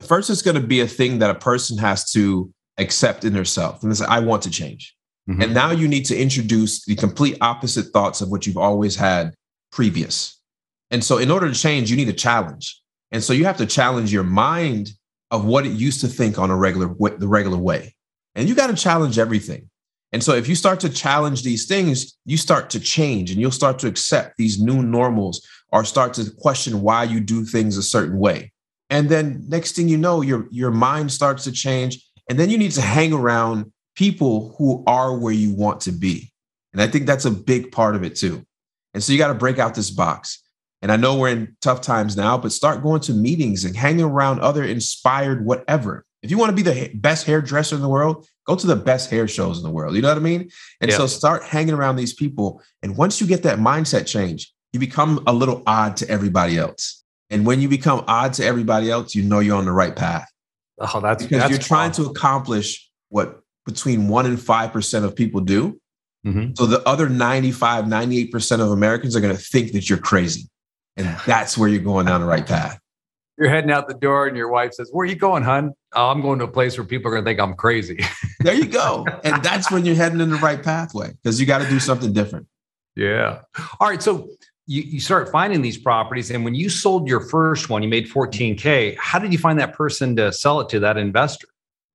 First, 0.00 0.30
it's 0.30 0.42
going 0.42 0.60
to 0.60 0.66
be 0.66 0.80
a 0.80 0.86
thing 0.86 1.18
that 1.18 1.30
a 1.30 1.38
person 1.38 1.78
has 1.78 2.10
to 2.12 2.52
accept 2.78 3.24
in 3.24 3.32
themselves. 3.32 3.84
And 3.84 3.96
say, 3.96 4.04
I 4.08 4.20
want 4.20 4.42
to 4.42 4.50
change. 4.50 4.94
Mm-hmm. 5.28 5.42
And 5.42 5.54
now 5.54 5.70
you 5.70 5.86
need 5.86 6.04
to 6.06 6.16
introduce 6.16 6.84
the 6.84 6.96
complete 6.96 7.38
opposite 7.40 7.86
thoughts 7.92 8.20
of 8.20 8.30
what 8.30 8.46
you've 8.46 8.56
always 8.56 8.96
had 8.96 9.34
previous. 9.70 10.40
And 10.90 11.04
so 11.04 11.18
in 11.18 11.30
order 11.30 11.48
to 11.48 11.58
change, 11.58 11.90
you 11.90 11.96
need 11.96 12.08
a 12.08 12.12
challenge. 12.12 12.80
And 13.12 13.22
so 13.22 13.32
you 13.32 13.44
have 13.44 13.56
to 13.58 13.66
challenge 13.66 14.12
your 14.12 14.24
mind 14.24 14.90
of 15.30 15.44
what 15.44 15.64
it 15.64 15.72
used 15.72 16.00
to 16.00 16.08
think 16.08 16.38
on 16.38 16.50
a 16.50 16.56
regular 16.56 16.88
the 17.16 17.28
regular 17.28 17.56
way. 17.56 17.94
And 18.34 18.48
you 18.48 18.54
got 18.54 18.68
to 18.68 18.76
challenge 18.76 19.18
everything. 19.18 19.70
And 20.12 20.22
so 20.22 20.34
if 20.34 20.48
you 20.48 20.54
start 20.54 20.80
to 20.80 20.90
challenge 20.90 21.42
these 21.42 21.66
things, 21.66 22.18
you 22.26 22.36
start 22.36 22.68
to 22.70 22.80
change 22.80 23.30
and 23.30 23.40
you'll 23.40 23.50
start 23.50 23.78
to 23.80 23.86
accept 23.86 24.36
these 24.36 24.60
new 24.60 24.82
normals 24.82 25.46
or 25.70 25.84
start 25.84 26.14
to 26.14 26.30
question 26.38 26.82
why 26.82 27.04
you 27.04 27.18
do 27.18 27.44
things 27.44 27.76
a 27.76 27.82
certain 27.82 28.18
way. 28.18 28.52
And 28.90 29.08
then 29.08 29.44
next 29.48 29.74
thing 29.74 29.88
you 29.88 29.96
know, 29.96 30.20
your 30.20 30.46
your 30.50 30.70
mind 30.70 31.10
starts 31.10 31.44
to 31.44 31.52
change 31.52 32.04
and 32.28 32.38
then 32.38 32.50
you 32.50 32.58
need 32.58 32.72
to 32.72 32.82
hang 32.82 33.12
around 33.12 33.72
people 33.94 34.54
who 34.58 34.84
are 34.86 35.16
where 35.16 35.32
you 35.32 35.54
want 35.54 35.80
to 35.82 35.92
be. 35.92 36.30
And 36.72 36.80
I 36.80 36.86
think 36.86 37.06
that's 37.06 37.24
a 37.24 37.30
big 37.30 37.72
part 37.72 37.96
of 37.96 38.04
it 38.04 38.16
too. 38.16 38.44
And 38.94 39.02
so 39.02 39.12
you 39.12 39.18
got 39.18 39.28
to 39.28 39.34
break 39.34 39.58
out 39.58 39.74
this 39.74 39.90
box. 39.90 40.42
And 40.82 40.90
I 40.90 40.96
know 40.96 41.16
we're 41.16 41.28
in 41.28 41.56
tough 41.60 41.80
times 41.80 42.16
now, 42.16 42.36
but 42.36 42.52
start 42.52 42.82
going 42.82 43.00
to 43.02 43.14
meetings 43.14 43.64
and 43.64 43.76
hanging 43.76 44.04
around 44.04 44.40
other 44.40 44.64
inspired 44.64 45.44
whatever. 45.46 46.04
If 46.22 46.30
you 46.30 46.38
want 46.38 46.50
to 46.50 46.56
be 46.56 46.62
the 46.62 46.90
best 46.94 47.26
hairdresser 47.26 47.76
in 47.76 47.82
the 47.82 47.88
world, 47.88 48.26
go 48.46 48.56
to 48.56 48.66
the 48.66 48.76
best 48.76 49.10
hair 49.10 49.28
shows 49.28 49.58
in 49.58 49.64
the 49.64 49.70
world. 49.70 49.94
You 49.94 50.02
know 50.02 50.08
what 50.08 50.16
I 50.16 50.20
mean? 50.20 50.50
And 50.80 50.90
yeah. 50.90 50.96
so 50.96 51.06
start 51.06 51.44
hanging 51.44 51.74
around 51.74 51.96
these 51.96 52.12
people. 52.12 52.62
And 52.82 52.96
once 52.96 53.20
you 53.20 53.26
get 53.26 53.42
that 53.44 53.58
mindset 53.58 54.06
change, 54.06 54.52
you 54.72 54.80
become 54.80 55.22
a 55.26 55.32
little 55.32 55.62
odd 55.66 55.96
to 55.98 56.08
everybody 56.08 56.58
else. 56.58 57.04
And 57.30 57.46
when 57.46 57.60
you 57.60 57.68
become 57.68 58.04
odd 58.08 58.32
to 58.34 58.44
everybody 58.44 58.90
else, 58.90 59.14
you 59.14 59.22
know 59.22 59.40
you're 59.40 59.56
on 59.56 59.64
the 59.64 59.72
right 59.72 59.94
path. 59.94 60.28
Oh, 60.78 61.00
that's 61.00 61.22
because 61.22 61.38
that's 61.38 61.50
you're 61.50 61.58
trying 61.58 61.92
to 61.92 62.06
accomplish 62.06 62.90
what 63.08 63.40
between 63.64 64.08
one 64.08 64.26
and 64.26 64.40
five 64.40 64.72
percent 64.72 65.04
of 65.04 65.14
people 65.14 65.40
do. 65.40 65.80
Mm-hmm. 66.26 66.54
So 66.54 66.66
the 66.66 66.86
other 66.88 67.08
95, 67.08 67.86
98% 67.86 68.60
of 68.60 68.70
Americans 68.70 69.16
are 69.16 69.20
going 69.20 69.34
to 69.34 69.42
think 69.42 69.72
that 69.72 69.90
you're 69.90 69.98
crazy. 69.98 70.48
And 70.96 71.06
that's 71.26 71.58
where 71.58 71.68
you're 71.68 71.82
going 71.82 72.06
down 72.06 72.20
the 72.20 72.26
right 72.26 72.46
path. 72.46 72.78
You're 73.38 73.48
heading 73.48 73.70
out 73.70 73.88
the 73.88 73.94
door, 73.94 74.26
and 74.26 74.36
your 74.36 74.48
wife 74.48 74.74
says, 74.74 74.90
Where 74.92 75.04
are 75.04 75.08
you 75.08 75.16
going, 75.16 75.42
hun? 75.42 75.72
Oh, 75.94 76.10
I'm 76.10 76.22
going 76.22 76.38
to 76.38 76.46
a 76.46 76.48
place 76.48 76.78
where 76.78 76.86
people 76.86 77.08
are 77.10 77.14
going 77.14 77.24
to 77.24 77.28
think 77.28 77.40
I'm 77.40 77.54
crazy. 77.54 78.00
there 78.40 78.54
you 78.54 78.66
go. 78.66 79.06
And 79.24 79.42
that's 79.42 79.70
when 79.70 79.84
you're 79.84 79.94
heading 79.94 80.20
in 80.20 80.30
the 80.30 80.36
right 80.36 80.62
pathway 80.62 81.12
because 81.22 81.40
you 81.40 81.46
got 81.46 81.58
to 81.62 81.68
do 81.68 81.78
something 81.78 82.12
different. 82.12 82.46
Yeah. 82.96 83.40
All 83.80 83.88
right. 83.88 84.02
So 84.02 84.28
you, 84.66 84.82
you 84.82 85.00
start 85.00 85.30
finding 85.30 85.62
these 85.62 85.78
properties. 85.78 86.30
And 86.30 86.44
when 86.44 86.54
you 86.54 86.70
sold 86.70 87.08
your 87.08 87.20
first 87.20 87.68
one, 87.68 87.82
you 87.82 87.88
made 87.88 88.08
14K. 88.08 88.96
How 88.96 89.18
did 89.18 89.32
you 89.32 89.38
find 89.38 89.58
that 89.58 89.74
person 89.74 90.16
to 90.16 90.32
sell 90.32 90.60
it 90.60 90.68
to 90.70 90.80
that 90.80 90.96
investor? 90.96 91.48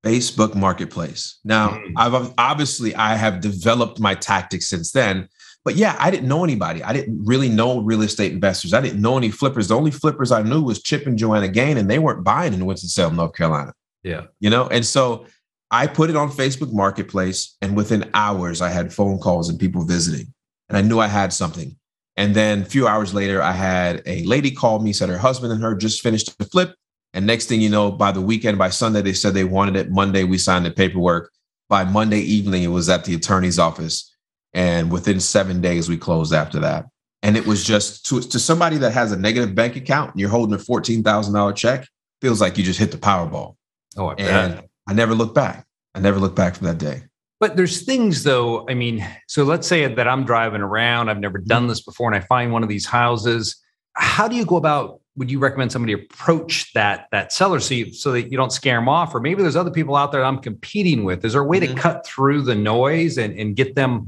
Facebook 0.03 0.55
Marketplace. 0.55 1.39
Now, 1.43 1.69
mm. 1.69 1.93
I've 1.97 2.33
obviously 2.37 2.95
I 2.95 3.15
have 3.15 3.41
developed 3.41 3.99
my 3.99 4.13
tactics 4.13 4.69
since 4.69 4.91
then, 4.91 5.27
but 5.65 5.75
yeah, 5.75 5.95
I 5.99 6.11
didn't 6.11 6.29
know 6.29 6.43
anybody. 6.43 6.83
I 6.83 6.93
didn't 6.93 7.25
really 7.25 7.49
know 7.49 7.81
real 7.81 8.03
estate 8.03 8.31
investors. 8.31 8.73
I 8.73 8.79
didn't 8.79 9.01
know 9.01 9.17
any 9.17 9.31
flippers. 9.31 9.67
The 9.67 9.75
only 9.75 9.91
flippers 9.91 10.31
I 10.31 10.43
knew 10.43 10.61
was 10.61 10.81
Chip 10.81 11.07
and 11.07 11.17
Joanna 11.17 11.49
Gaines, 11.49 11.79
and 11.79 11.89
they 11.89 11.99
weren't 11.99 12.23
buying 12.23 12.53
in 12.53 12.65
Winston-Salem, 12.65 13.15
North 13.15 13.33
Carolina. 13.33 13.73
Yeah. 14.03 14.25
You 14.39 14.49
know, 14.49 14.67
and 14.67 14.85
so 14.85 15.25
I 15.69 15.87
put 15.87 16.09
it 16.09 16.15
on 16.15 16.29
Facebook 16.31 16.71
Marketplace, 16.71 17.57
and 17.61 17.75
within 17.75 18.09
hours, 18.13 18.61
I 18.61 18.69
had 18.69 18.93
phone 18.93 19.19
calls 19.19 19.49
and 19.49 19.59
people 19.59 19.83
visiting, 19.83 20.33
and 20.69 20.77
I 20.77 20.81
knew 20.81 20.99
I 20.99 21.07
had 21.07 21.33
something. 21.33 21.75
And 22.15 22.35
then 22.35 22.61
a 22.61 22.65
few 22.65 22.87
hours 22.87 23.13
later, 23.13 23.41
I 23.41 23.51
had 23.51 24.01
a 24.05 24.23
lady 24.23 24.49
call 24.49 24.79
me, 24.79 24.93
said 24.93 25.09
her 25.09 25.17
husband 25.17 25.53
and 25.53 25.61
her 25.61 25.75
just 25.75 26.01
finished 26.01 26.35
the 26.37 26.45
flip. 26.45 26.73
And 27.13 27.27
next 27.27 27.45
thing 27.45 27.61
you 27.61 27.69
know, 27.69 27.91
by 27.91 28.11
the 28.11 28.21
weekend, 28.21 28.57
by 28.57 28.69
Sunday, 28.69 29.01
they 29.01 29.13
said 29.13 29.33
they 29.33 29.43
wanted 29.43 29.75
it. 29.75 29.91
Monday, 29.91 30.23
we 30.23 30.37
signed 30.37 30.65
the 30.65 30.71
paperwork. 30.71 31.31
By 31.69 31.83
Monday 31.83 32.21
evening, 32.21 32.63
it 32.63 32.67
was 32.67 32.89
at 32.89 33.05
the 33.05 33.13
attorney's 33.13 33.59
office. 33.59 34.15
And 34.53 34.91
within 34.91 35.19
seven 35.19 35.61
days, 35.61 35.89
we 35.89 35.97
closed 35.97 36.33
after 36.33 36.59
that. 36.61 36.85
And 37.21 37.37
it 37.37 37.45
was 37.45 37.63
just 37.63 38.05
to, 38.07 38.21
to 38.21 38.39
somebody 38.39 38.77
that 38.77 38.93
has 38.93 39.11
a 39.11 39.17
negative 39.17 39.53
bank 39.53 39.75
account 39.75 40.11
and 40.11 40.19
you're 40.19 40.29
holding 40.29 40.55
a 40.55 40.57
$14,000 40.57 41.55
check, 41.55 41.87
feels 42.21 42.41
like 42.41 42.57
you 42.57 42.63
just 42.63 42.79
hit 42.79 42.91
the 42.91 42.97
Powerball. 42.97 43.56
Oh, 43.97 44.07
I 44.07 44.15
and 44.17 44.55
bet. 44.55 44.69
I 44.87 44.93
never 44.93 45.13
looked 45.13 45.35
back. 45.35 45.65
I 45.95 45.99
never 45.99 46.19
looked 46.19 46.35
back 46.35 46.55
from 46.55 46.67
that 46.67 46.77
day. 46.77 47.03
But 47.39 47.55
there's 47.55 47.83
things 47.83 48.23
though. 48.23 48.67
I 48.67 48.73
mean, 48.73 49.07
so 49.27 49.43
let's 49.43 49.67
say 49.67 49.93
that 49.93 50.07
I'm 50.07 50.25
driving 50.25 50.61
around, 50.61 51.09
I've 51.09 51.19
never 51.19 51.37
done 51.37 51.67
this 51.67 51.81
before, 51.81 52.11
and 52.11 52.15
I 52.15 52.25
find 52.25 52.51
one 52.51 52.63
of 52.63 52.69
these 52.69 52.85
houses. 52.85 53.55
How 53.93 54.27
do 54.27 54.35
you 54.35 54.45
go 54.45 54.55
about? 54.55 55.01
Would 55.17 55.31
you 55.31 55.39
recommend 55.39 55.71
somebody 55.71 55.93
approach 55.93 56.71
that 56.73 57.07
that 57.11 57.33
seller 57.33 57.59
so, 57.59 57.73
you, 57.73 57.91
so 57.91 58.11
that 58.11 58.31
you 58.31 58.37
don't 58.37 58.51
scare 58.51 58.77
them 58.77 58.87
off? 58.87 59.13
Or 59.15 59.19
maybe 59.19 59.41
there's 59.41 59.55
other 59.55 59.71
people 59.71 59.95
out 59.95 60.11
there 60.11 60.23
I'm 60.23 60.39
competing 60.39 61.03
with. 61.03 61.25
Is 61.25 61.33
there 61.33 61.41
a 61.41 61.45
way 61.45 61.59
mm-hmm. 61.59 61.75
to 61.75 61.81
cut 61.81 62.05
through 62.05 62.43
the 62.43 62.55
noise 62.55 63.17
and, 63.17 63.37
and 63.37 63.55
get 63.55 63.75
them 63.75 64.07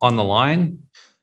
on 0.00 0.16
the 0.16 0.24
line? 0.24 0.78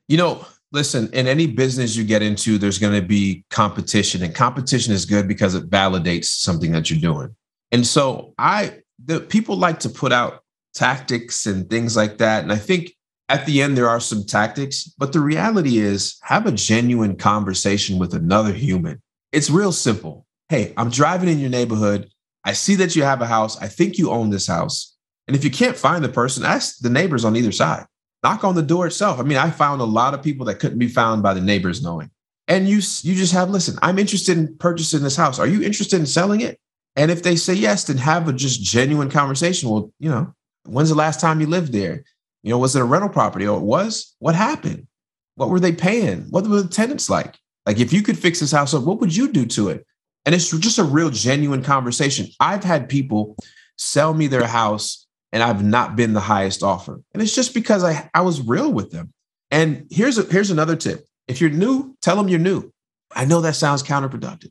You 0.08 0.16
know, 0.16 0.46
listen, 0.72 1.10
in 1.12 1.26
any 1.26 1.46
business 1.46 1.96
you 1.96 2.04
get 2.04 2.22
into, 2.22 2.56
there's 2.58 2.78
going 2.78 2.98
to 2.98 3.06
be 3.06 3.44
competition, 3.50 4.22
and 4.22 4.34
competition 4.34 4.92
is 4.94 5.04
good 5.04 5.28
because 5.28 5.54
it 5.54 5.68
validates 5.68 6.26
something 6.26 6.72
that 6.72 6.90
you're 6.90 7.00
doing. 7.00 7.34
And 7.72 7.86
so 7.86 8.34
I, 8.38 8.78
the 9.04 9.20
people 9.20 9.56
like 9.56 9.80
to 9.80 9.88
put 9.88 10.12
out 10.12 10.42
tactics 10.74 11.46
and 11.46 11.68
things 11.68 11.96
like 11.96 12.18
that. 12.18 12.42
And 12.42 12.52
I 12.52 12.56
think 12.56 12.92
at 13.28 13.46
the 13.46 13.62
end, 13.62 13.76
there 13.76 13.88
are 13.88 14.00
some 14.00 14.24
tactics, 14.24 14.84
but 14.98 15.12
the 15.12 15.20
reality 15.20 15.78
is 15.78 16.18
have 16.22 16.46
a 16.46 16.52
genuine 16.52 17.16
conversation 17.16 17.98
with 17.98 18.14
another 18.14 18.52
human. 18.52 19.02
It's 19.32 19.50
real 19.50 19.72
simple. 19.72 20.26
Hey, 20.48 20.72
I'm 20.76 20.90
driving 20.90 21.28
in 21.28 21.40
your 21.40 21.50
neighborhood. 21.50 22.08
I 22.44 22.52
see 22.52 22.76
that 22.76 22.94
you 22.94 23.02
have 23.02 23.20
a 23.20 23.26
house. 23.26 23.60
I 23.60 23.66
think 23.66 23.98
you 23.98 24.10
own 24.10 24.30
this 24.30 24.46
house. 24.46 24.96
And 25.26 25.36
if 25.36 25.42
you 25.42 25.50
can't 25.50 25.76
find 25.76 26.04
the 26.04 26.08
person, 26.08 26.44
ask 26.44 26.78
the 26.78 26.90
neighbors 26.90 27.24
on 27.24 27.34
either 27.34 27.50
side 27.50 27.86
knock 28.26 28.42
on 28.42 28.56
the 28.56 28.62
door 28.62 28.86
itself. 28.86 29.20
I 29.20 29.22
mean, 29.22 29.38
I 29.38 29.50
found 29.50 29.80
a 29.80 29.84
lot 29.84 30.12
of 30.12 30.22
people 30.22 30.46
that 30.46 30.58
couldn't 30.58 30.78
be 30.78 30.88
found 30.88 31.22
by 31.22 31.32
the 31.32 31.40
neighbors 31.40 31.82
knowing. 31.82 32.10
And 32.48 32.68
you 32.68 32.76
you 32.76 33.14
just 33.14 33.32
have 33.32 33.50
listen, 33.50 33.78
I'm 33.82 33.98
interested 33.98 34.36
in 34.36 34.56
purchasing 34.56 35.02
this 35.02 35.16
house. 35.16 35.38
Are 35.38 35.46
you 35.46 35.62
interested 35.62 36.00
in 36.00 36.06
selling 36.06 36.40
it? 36.40 36.58
And 36.96 37.10
if 37.10 37.22
they 37.22 37.36
say 37.36 37.54
yes, 37.54 37.84
then 37.84 37.98
have 37.98 38.26
a 38.26 38.32
just 38.32 38.62
genuine 38.62 39.10
conversation. 39.10 39.68
Well, 39.68 39.92
you 39.98 40.10
know, 40.10 40.34
when's 40.64 40.88
the 40.88 40.94
last 40.94 41.20
time 41.20 41.40
you 41.40 41.46
lived 41.46 41.72
there? 41.72 42.04
You 42.42 42.50
know, 42.50 42.58
was 42.58 42.74
it 42.74 42.82
a 42.82 42.84
rental 42.84 43.10
property 43.10 43.46
or 43.46 43.58
it 43.58 43.64
was? 43.64 44.14
What 44.18 44.34
happened? 44.34 44.86
What 45.34 45.50
were 45.50 45.60
they 45.60 45.72
paying? 45.72 46.22
What 46.30 46.46
were 46.46 46.62
the 46.62 46.68
tenants 46.68 47.10
like? 47.10 47.36
Like 47.66 47.78
if 47.78 47.92
you 47.92 48.02
could 48.02 48.18
fix 48.18 48.40
this 48.40 48.52
house 48.52 48.72
up, 48.72 48.84
what 48.84 49.00
would 49.00 49.14
you 49.14 49.28
do 49.28 49.44
to 49.46 49.68
it? 49.68 49.84
And 50.24 50.34
it's 50.34 50.50
just 50.50 50.78
a 50.78 50.84
real 50.84 51.10
genuine 51.10 51.62
conversation. 51.62 52.26
I've 52.40 52.64
had 52.64 52.88
people 52.88 53.36
sell 53.76 54.14
me 54.14 54.26
their 54.26 54.46
house 54.46 55.06
and 55.32 55.42
I've 55.42 55.62
not 55.62 55.96
been 55.96 56.14
the 56.14 56.20
highest 56.20 56.62
offer. 56.62 57.00
And 57.12 57.22
it's 57.22 57.34
just 57.34 57.52
because 57.52 57.84
I, 57.84 58.08
I 58.14 58.22
was 58.22 58.40
real 58.40 58.72
with 58.72 58.90
them. 58.90 59.12
And 59.50 59.86
here's 59.90 60.18
a, 60.18 60.22
here's 60.22 60.50
another 60.50 60.76
tip. 60.76 61.04
If 61.28 61.40
you're 61.40 61.50
new, 61.50 61.96
tell 62.00 62.16
them 62.16 62.28
you're 62.28 62.38
new. 62.38 62.72
I 63.14 63.24
know 63.24 63.40
that 63.42 63.54
sounds 63.54 63.82
counterproductive. 63.82 64.50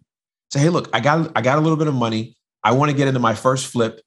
Say, 0.52 0.60
hey, 0.62 0.70
look, 0.70 0.90
I 0.94 1.00
got 1.00 1.32
I 1.36 1.42
got 1.42 1.58
a 1.58 1.62
little 1.62 1.78
bit 1.78 1.88
of 1.88 1.94
money. 1.94 2.36
I 2.64 2.72
want 2.72 2.92
to 2.92 2.98
get 2.98 3.08
into 3.08 3.20
my 3.20 3.36
first 3.36 3.68
flip. 3.68 4.02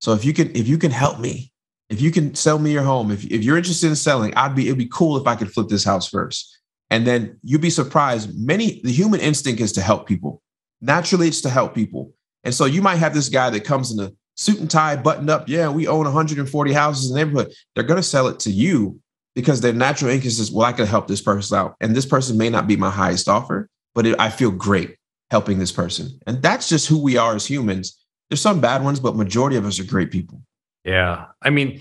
So 0.00 0.12
if 0.12 0.24
you 0.24 0.32
can 0.32 0.54
if 0.56 0.68
you 0.68 0.78
can 0.78 0.90
help 0.90 1.18
me, 1.18 1.52
if 1.88 2.00
you 2.00 2.10
can 2.10 2.34
sell 2.34 2.58
me 2.58 2.72
your 2.72 2.82
home, 2.82 3.10
if, 3.10 3.24
if 3.24 3.42
you're 3.42 3.56
interested 3.56 3.88
in 3.88 3.96
selling, 3.96 4.34
I'd 4.34 4.54
be 4.54 4.66
it'd 4.66 4.78
be 4.78 4.88
cool 4.88 5.16
if 5.16 5.26
I 5.26 5.36
could 5.36 5.52
flip 5.52 5.68
this 5.68 5.84
house 5.84 6.08
first. 6.08 6.58
And 6.90 7.06
then 7.06 7.38
you'd 7.42 7.62
be 7.62 7.70
surprised. 7.70 8.30
Many 8.38 8.80
the 8.82 8.92
human 8.92 9.20
instinct 9.20 9.60
is 9.60 9.72
to 9.72 9.80
help 9.80 10.06
people. 10.06 10.42
Naturally, 10.80 11.28
it's 11.28 11.40
to 11.42 11.50
help 11.50 11.74
people. 11.74 12.12
And 12.44 12.54
so 12.54 12.64
you 12.64 12.82
might 12.82 12.96
have 12.96 13.14
this 13.14 13.28
guy 13.28 13.50
that 13.50 13.64
comes 13.64 13.92
in 13.92 14.00
a 14.00 14.12
suit 14.34 14.60
and 14.60 14.70
tie, 14.70 14.96
buttoned 14.96 15.30
up. 15.30 15.48
Yeah, 15.48 15.68
we 15.68 15.86
own 15.86 16.04
140 16.04 16.72
houses 16.72 17.08
in 17.08 17.16
the 17.16 17.24
neighborhood. 17.24 17.52
They're 17.74 17.84
going 17.84 18.00
to 18.00 18.02
sell 18.02 18.26
it 18.26 18.40
to 18.40 18.50
you 18.50 19.00
because 19.34 19.60
their 19.60 19.72
natural 19.72 20.10
interest 20.10 20.40
is, 20.40 20.50
well, 20.50 20.66
I 20.66 20.72
can 20.72 20.86
help 20.86 21.06
this 21.06 21.22
person 21.22 21.56
out. 21.56 21.76
And 21.80 21.94
this 21.94 22.06
person 22.06 22.36
may 22.36 22.50
not 22.50 22.66
be 22.66 22.76
my 22.76 22.90
highest 22.90 23.28
offer, 23.28 23.68
but 23.94 24.06
it, 24.06 24.18
I 24.18 24.30
feel 24.30 24.50
great 24.50 24.96
helping 25.32 25.58
this 25.58 25.72
person. 25.72 26.20
And 26.28 26.40
that's 26.40 26.68
just 26.68 26.86
who 26.86 27.02
we 27.02 27.16
are 27.16 27.34
as 27.34 27.44
humans. 27.44 27.98
There's 28.30 28.40
some 28.40 28.60
bad 28.60 28.84
ones, 28.84 29.00
but 29.00 29.16
majority 29.16 29.56
of 29.56 29.66
us 29.66 29.80
are 29.80 29.84
great 29.84 30.12
people. 30.12 30.40
Yeah. 30.84 31.26
I 31.42 31.50
mean, 31.50 31.80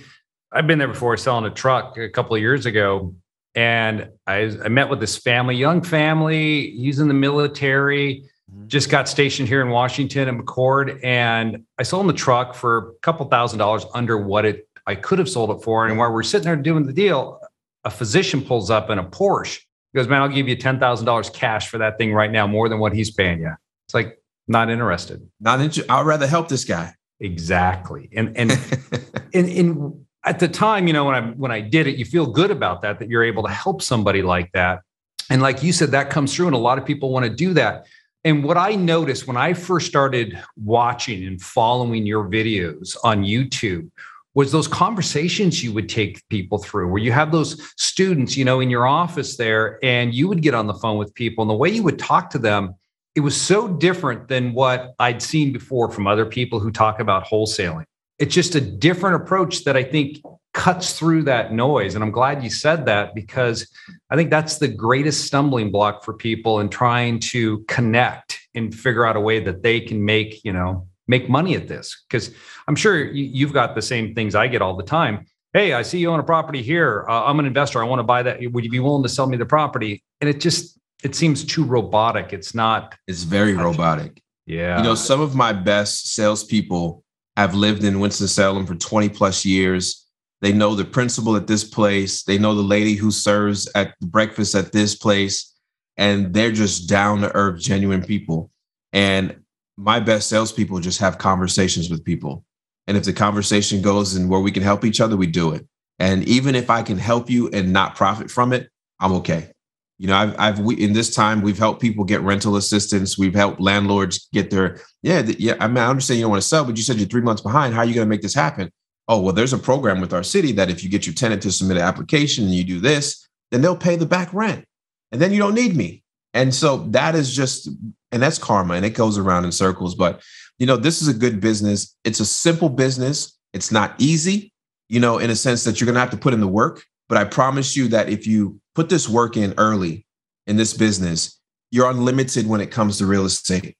I've 0.52 0.66
been 0.66 0.80
there 0.80 0.88
before 0.88 1.16
selling 1.18 1.46
a 1.46 1.54
truck 1.54 1.98
a 1.98 2.10
couple 2.10 2.36
of 2.36 2.42
years 2.42 2.66
ago. 2.66 3.14
And 3.54 4.10
I, 4.26 4.58
I 4.66 4.70
met 4.70 4.90
with 4.90 5.00
this 5.00 5.18
family, 5.18 5.56
young 5.56 5.84
family, 5.84 6.72
he's 6.72 7.00
in 7.00 7.08
the 7.08 7.14
military 7.14 8.24
Mm-hmm. 8.52 8.68
just 8.68 8.90
got 8.90 9.08
stationed 9.08 9.48
here 9.48 9.62
in 9.62 9.70
Washington 9.70 10.28
and 10.28 10.46
McChord. 10.46 11.00
and 11.06 11.64
I 11.78 11.84
sold 11.84 12.02
him 12.02 12.08
the 12.08 12.14
truck 12.14 12.54
for 12.54 12.78
a 12.78 12.94
couple 13.02 13.26
thousand 13.28 13.60
dollars 13.60 13.86
under 13.94 14.18
what 14.18 14.44
it 14.46 14.68
I 14.86 14.96
could 14.96 15.20
have 15.20 15.30
sold 15.30 15.52
it 15.52 15.64
for. 15.64 15.88
And 15.88 15.98
while 15.98 16.12
we're 16.12 16.24
sitting 16.24 16.46
there 16.46 16.56
doing 16.58 16.86
the 16.86 16.92
deal, 16.92 17.40
a 17.86 17.90
physician 17.90 18.42
pulls 18.42 18.70
up 18.70 18.90
in 18.90 18.98
a 19.00 19.04
Porsche. 19.06 19.62
He 19.94 20.00
goes, 20.00 20.08
"Man, 20.08 20.22
I'll 20.22 20.30
give 20.30 20.48
you 20.48 20.56
ten 20.56 20.80
thousand 20.80 21.06
dollars 21.06 21.30
cash 21.30 21.70
for 21.70 21.78
that 21.78 21.98
thing 21.98 22.14
right 22.14 22.32
now, 22.32 22.48
more 22.48 22.70
than 22.70 22.80
what 22.80 22.94
he's 22.94 23.12
paying 23.12 23.42
you." 23.42 23.54
It's 23.88 23.94
like 23.94 24.22
not 24.48 24.70
interested. 24.70 25.28
Not 25.40 25.60
interested. 25.60 25.92
I'd 25.92 26.06
rather 26.06 26.28
help 26.28 26.50
this 26.50 26.66
guy. 26.66 26.94
Exactly, 27.20 28.10
and 28.16 28.36
and 28.38 28.52
in 29.34 29.48
in 29.48 30.06
at 30.24 30.40
the 30.40 30.48
time, 30.48 30.88
you 30.88 30.94
know, 30.94 31.06
when 31.06 31.16
I 31.16 31.22
when 31.32 31.52
I 31.52 31.62
did 31.62 31.88
it, 31.88 31.98
you 31.98 32.06
feel 32.06 32.26
good 32.26 32.52
about 32.52 32.82
that 32.84 33.00
that 33.00 33.10
you're 33.10 33.24
able 33.24 33.44
to 33.44 33.52
help 33.52 33.82
somebody 33.82 34.22
like 34.22 34.52
that. 34.54 34.82
And 35.30 35.42
like 35.42 35.64
you 35.64 35.72
said, 35.72 35.92
that 35.92 36.10
comes 36.10 36.36
through, 36.36 36.48
and 36.48 36.56
a 36.56 36.60
lot 36.60 36.78
of 36.78 36.86
people 36.86 37.12
want 37.12 37.26
to 37.26 37.30
do 37.30 37.54
that 37.54 37.86
and 38.24 38.44
what 38.44 38.58
I 38.58 38.76
noticed 38.76 39.28
when 39.28 39.38
I 39.38 39.54
first 39.54 39.88
started 39.88 40.38
watching 40.56 41.26
and 41.26 41.42
following 41.42 42.06
your 42.06 42.26
videos 42.26 42.96
on 43.04 43.24
YouTube 43.24 43.90
was 44.34 44.52
those 44.52 44.68
conversations 44.68 45.64
you 45.64 45.74
would 45.74 45.90
take 45.90 46.28
people 46.30 46.58
through 46.58 46.88
where 46.90 47.02
you 47.02 47.12
have 47.12 47.32
those 47.32 47.62
students 47.78 48.38
you 48.38 48.46
know 48.46 48.60
in 48.60 48.70
your 48.70 48.88
office 48.88 49.38
there 49.38 49.80
and 49.84 50.14
you 50.14 50.28
would 50.28 50.42
get 50.42 50.54
on 50.54 50.68
the 50.68 50.74
phone 50.74 50.98
with 50.98 51.14
people 51.14 51.42
and 51.42 51.50
the 51.50 51.56
way 51.56 51.70
you 51.70 51.84
would 51.84 52.00
talk 52.00 52.30
to 52.30 52.40
them 52.40 52.74
it 53.16 53.20
was 53.22 53.40
so 53.40 53.68
different 53.68 54.28
than 54.28 54.54
what 54.54 54.94
i'd 55.00 55.22
seen 55.22 55.52
before 55.52 55.92
from 55.92 56.08
other 56.08 56.26
people 56.26 56.60
who 56.60 56.72
talk 56.72 57.00
about 57.00 57.26
wholesaling. 57.26 57.84
It's 58.20 58.36
just 58.36 58.54
a 58.54 58.62
different 58.62 59.16
approach 59.16 59.64
that 59.64 59.76
i 59.76 59.84
think 59.84 60.18
cuts 60.54 61.00
through 61.00 61.24
that 61.24 61.54
noise 61.54 61.96
and 61.96 62.04
i'm 62.04 62.12
glad 62.12 62.44
you 62.44 62.50
said 62.50 62.86
that 62.86 63.16
because 63.16 63.68
i 64.10 64.16
think 64.16 64.30
that's 64.30 64.58
the 64.58 64.68
greatest 64.68 65.26
stumbling 65.26 65.72
block 65.72 66.04
for 66.04 66.14
people 66.14 66.60
in 66.60 66.68
trying 66.68 67.20
to 67.20 67.60
connect 67.70 68.38
and 68.54 68.76
figure 68.76 69.06
out 69.06 69.16
a 69.16 69.20
way 69.20 69.40
that 69.40 69.64
they 69.64 69.80
can 69.80 70.04
make 70.04 70.44
you 70.44 70.52
know 70.52 70.88
make 71.14 71.30
money 71.30 71.54
at 71.56 71.68
this? 71.68 71.86
Because 72.04 72.26
i'm 72.68 72.78
sure 72.84 72.96
you've 73.40 73.54
got 73.54 73.70
the 73.76 73.86
same 73.94 74.16
things 74.16 74.34
i 74.36 74.48
get 74.48 74.62
all 74.62 74.76
the 74.76 74.90
time. 75.00 75.16
Hey 75.54 75.74
i 75.74 75.82
see 75.84 76.00
you 76.00 76.10
own 76.14 76.20
a 76.20 76.24
property 76.36 76.62
here. 76.62 77.06
Uh, 77.08 77.26
i'm 77.28 77.40
an 77.40 77.46
investor. 77.46 77.78
I 77.84 77.88
want 77.92 78.00
to 78.00 78.08
buy 78.14 78.22
that. 78.24 78.36
Would 78.54 78.64
you 78.64 78.72
be 78.72 78.84
willing 78.88 79.04
to 79.04 79.10
sell 79.10 79.28
me 79.28 79.38
the 79.38 79.52
property? 79.58 79.94
And 80.20 80.30
it 80.30 80.40
just 80.40 80.80
it 81.04 81.14
seems 81.16 81.44
too 81.44 81.66
robotic. 81.66 82.34
It's 82.38 82.54
not 82.56 82.96
it's 83.08 83.24
very 83.24 83.54
robotic. 83.54 84.22
yeah. 84.46 84.78
You 84.78 84.84
know 84.84 84.96
some 84.96 85.22
of 85.28 85.36
my 85.36 85.54
best 85.54 86.14
salespeople 86.16 87.04
have 87.38 87.54
lived 87.56 87.84
in 87.84 88.00
winston-salem 88.00 88.66
for 88.66 88.76
20 88.76 89.10
plus 89.10 89.46
years. 89.46 90.08
They 90.42 90.54
know 90.54 90.76
the 90.76 90.86
principal 90.86 91.36
at 91.36 91.48
this 91.48 91.64
place. 91.64 92.24
They 92.24 92.38
know 92.38 92.56
the 92.56 92.62
lady 92.62 92.96
who 92.96 93.12
serves 93.12 93.70
at 93.76 93.98
breakfast 94.00 94.56
at 94.56 94.72
this 94.72 94.96
place. 94.96 95.54
And 95.98 96.34
they're 96.34 96.52
just 96.52 96.90
down 96.90 97.22
to 97.22 97.34
earth 97.36 97.62
genuine 97.62 98.04
people. 98.04 98.50
And 98.92 99.41
my 99.82 100.00
best 100.00 100.30
salespeople 100.30 100.80
just 100.80 101.00
have 101.00 101.18
conversations 101.18 101.90
with 101.90 102.06
people. 102.06 102.46
And 102.88 102.96
if 102.96 103.04
the 103.04 103.14
conversation 103.14 103.82
goes 103.82 104.16
and 104.16 104.30
where 104.30 104.40
we 104.40 104.52
can 104.52 104.64
help 104.64 104.86
each 104.86 105.02
other, 105.02 105.18
we 105.18 105.28
do 105.28 105.52
it. 105.52 105.66
And 106.00 106.24
even 106.28 106.56
if 106.56 106.70
I 106.70 106.84
can 106.84 106.98
help 106.98 107.30
you 107.30 107.50
and 107.50 107.74
not 107.74 107.96
profit 107.96 108.30
from 108.30 108.54
it, 108.54 108.70
I'm 109.00 109.12
okay. 109.14 109.52
You 109.98 110.08
know, 110.08 110.16
I've, 110.16 110.36
I've 110.40 110.60
we, 110.60 110.76
in 110.76 110.94
this 110.94 111.14
time 111.14 111.42
we've 111.42 111.58
helped 111.58 111.82
people 111.82 112.04
get 112.04 112.22
rental 112.22 112.56
assistance. 112.56 113.18
We've 113.18 113.36
helped 113.36 113.60
landlords 113.60 114.28
get 114.34 114.50
their 114.50 114.82
yeah, 115.04 115.22
the, 115.22 115.36
yeah. 115.40 115.56
I 115.60 115.68
mean, 115.68 115.78
I 115.78 115.88
understand 115.88 116.20
you 116.20 116.24
don't 116.24 116.32
want 116.32 116.42
to 116.42 116.48
sell, 116.48 116.66
but 116.66 116.78
you 116.78 116.84
said 116.84 116.98
you're 116.98 117.08
three 117.08 117.22
months 117.22 117.42
behind. 117.42 117.74
How 117.74 117.82
are 117.82 117.86
you 117.86 117.94
going 117.94 118.06
to 118.06 118.10
make 118.10 118.22
this 118.22 118.34
happen? 118.34 118.72
Oh, 119.08 119.22
well, 119.22 119.34
there's 119.34 119.54
a 119.54 119.60
program 119.60 120.00
with 120.00 120.14
our 120.14 120.24
city 120.24 120.52
that 120.54 120.70
if 120.70 120.84
you 120.84 120.90
get 120.90 121.06
your 121.06 121.16
tenant 121.16 121.42
to 121.44 121.52
submit 121.52 121.78
an 121.78 121.84
application 121.84 122.46
and 122.46 122.54
you 122.54 122.64
do 122.64 122.80
this, 122.80 123.28
then 123.52 123.62
they'll 123.62 123.76
pay 123.76 123.96
the 123.96 124.06
back 124.06 124.34
rent, 124.34 124.66
and 125.12 125.22
then 125.22 125.32
you 125.32 125.40
don't 125.40 125.56
need 125.56 125.76
me. 125.76 126.04
And 126.34 126.54
so 126.54 126.78
that 126.90 127.16
is 127.16 127.36
just, 127.36 127.70
and 128.12 128.22
that's 128.22 128.38
karma 128.38 128.76
and 128.76 128.86
it 128.86 128.92
goes 128.92 129.18
around 129.18 129.46
in 129.46 129.52
circles. 129.52 129.96
But, 129.96 130.22
you 130.60 130.66
know, 130.66 130.78
this 130.78 131.02
is 131.02 131.08
a 131.08 131.14
good 131.14 131.42
business. 131.42 131.96
It's 132.04 132.20
a 132.20 132.26
simple 132.26 132.70
business. 132.70 133.38
It's 133.54 133.72
not 133.72 133.96
easy, 133.98 134.54
you 134.90 135.00
know, 135.00 135.18
in 135.18 135.30
a 135.30 135.36
sense 135.36 135.64
that 135.64 135.80
you're 135.80 135.86
going 135.86 135.96
to 135.96 136.00
have 136.00 136.12
to 136.12 136.18
put 136.18 136.34
in 136.34 136.40
the 136.40 136.48
work. 136.48 136.84
But 137.10 137.18
I 137.18 137.26
promise 137.26 137.76
you 137.76 137.90
that 137.90 138.10
if 138.10 138.26
you 138.26 138.62
put 138.76 138.88
this 138.88 139.10
work 139.10 139.36
in 139.36 139.54
early 139.58 140.06
in 140.48 140.56
this 140.56 140.74
business, 140.74 141.40
you're 141.72 141.90
unlimited 141.90 142.48
when 142.48 142.62
it 142.62 142.72
comes 142.72 142.98
to 142.98 143.06
real 143.06 143.26
estate. 143.26 143.76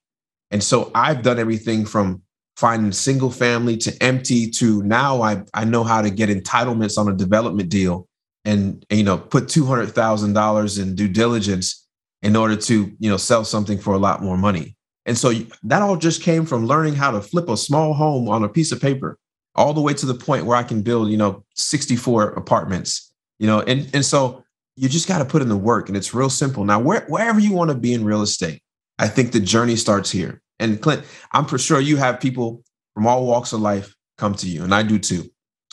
And 0.50 0.62
so 0.62 0.92
I've 0.94 1.24
done 1.24 1.40
everything 1.40 1.86
from 1.86 2.22
finding 2.58 2.92
single 2.92 3.32
family 3.32 3.78
to 3.78 4.04
empty 4.04 4.50
to 4.50 4.84
now 4.84 5.22
I, 5.22 5.44
I 5.54 5.66
know 5.66 5.84
how 5.84 6.02
to 6.02 6.10
get 6.10 6.30
entitlements 6.30 6.98
on 6.98 7.08
a 7.08 7.16
development 7.16 7.70
deal 7.70 8.08
and, 8.46 8.86
you 8.90 9.04
know 9.04 9.18
put 9.18 9.46
$200,000 9.46 10.82
in 10.82 10.96
due 10.96 11.08
diligence 11.08 11.81
in 12.22 12.36
order 12.36 12.56
to 12.56 12.92
you 13.00 13.10
know 13.10 13.18
sell 13.18 13.44
something 13.44 13.78
for 13.78 13.94
a 13.94 14.00
lot 14.00 14.22
more 14.22 14.38
money. 14.38 14.76
And 15.06 15.18
so 15.18 15.34
that 15.64 15.82
all 15.82 15.98
just 15.98 16.22
came 16.22 16.46
from 16.46 16.68
learning 16.68 16.96
how 16.96 17.12
to 17.12 17.22
flip 17.22 17.50
a 17.50 17.58
small 17.58 17.94
home 17.94 18.30
on 18.30 18.44
a 18.44 18.50
piece 18.50 18.72
of 18.72 18.80
paper 18.80 19.18
all 19.56 19.74
the 19.74 19.82
way 19.82 19.94
to 19.94 20.06
the 20.06 20.14
point 20.14 20.46
where 20.46 20.58
i 20.58 20.64
can 20.64 20.82
build 20.82 21.10
you 21.10 21.18
know 21.18 21.44
64 21.56 22.30
apartments 22.32 23.14
you 23.40 23.48
know 23.48 23.62
and 23.62 23.90
and 23.94 24.06
so 24.06 24.44
you 24.78 24.88
just 24.88 25.08
got 25.08 25.20
to 25.20 25.26
put 25.26 25.42
in 25.42 25.50
the 25.50 25.58
work 25.58 25.90
and 25.90 25.98
it's 25.98 26.14
real 26.14 26.30
simple. 26.30 26.64
Now 26.64 26.80
where, 26.80 27.06
wherever 27.08 27.40
you 27.40 27.52
want 27.54 27.70
to 27.70 27.76
be 27.76 27.94
in 27.94 28.06
real 28.06 28.22
estate 28.22 28.62
i 29.00 29.08
think 29.08 29.32
the 29.32 29.40
journey 29.40 29.76
starts 29.76 30.12
here. 30.12 30.42
And 30.60 30.82
clint 30.82 31.04
i'm 31.32 31.46
for 31.46 31.58
sure 31.58 31.80
you 31.80 31.98
have 31.98 32.20
people 32.20 32.64
from 32.94 33.08
all 33.08 33.26
walks 33.26 33.54
of 33.54 33.62
life 33.62 33.96
come 34.18 34.36
to 34.36 34.48
you 34.48 34.64
and 34.64 34.74
i 34.74 34.84
do 34.84 35.00
too. 35.00 35.30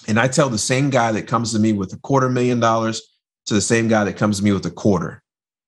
And 0.06 0.18
i 0.18 0.26
tell 0.28 0.48
the 0.48 0.58
same 0.58 0.90
guy 0.90 1.12
that 1.12 1.26
comes 1.26 1.52
to 1.52 1.58
me 1.58 1.72
with 1.72 1.92
a 1.92 1.98
quarter 1.98 2.28
million 2.28 2.60
dollars 2.60 3.02
to 3.46 3.54
the 3.54 3.60
same 3.60 3.88
guy 3.88 4.04
that 4.04 4.16
comes 4.16 4.38
to 4.38 4.44
me 4.44 4.52
with 4.52 4.66
a 4.66 4.70
quarter 4.70 5.22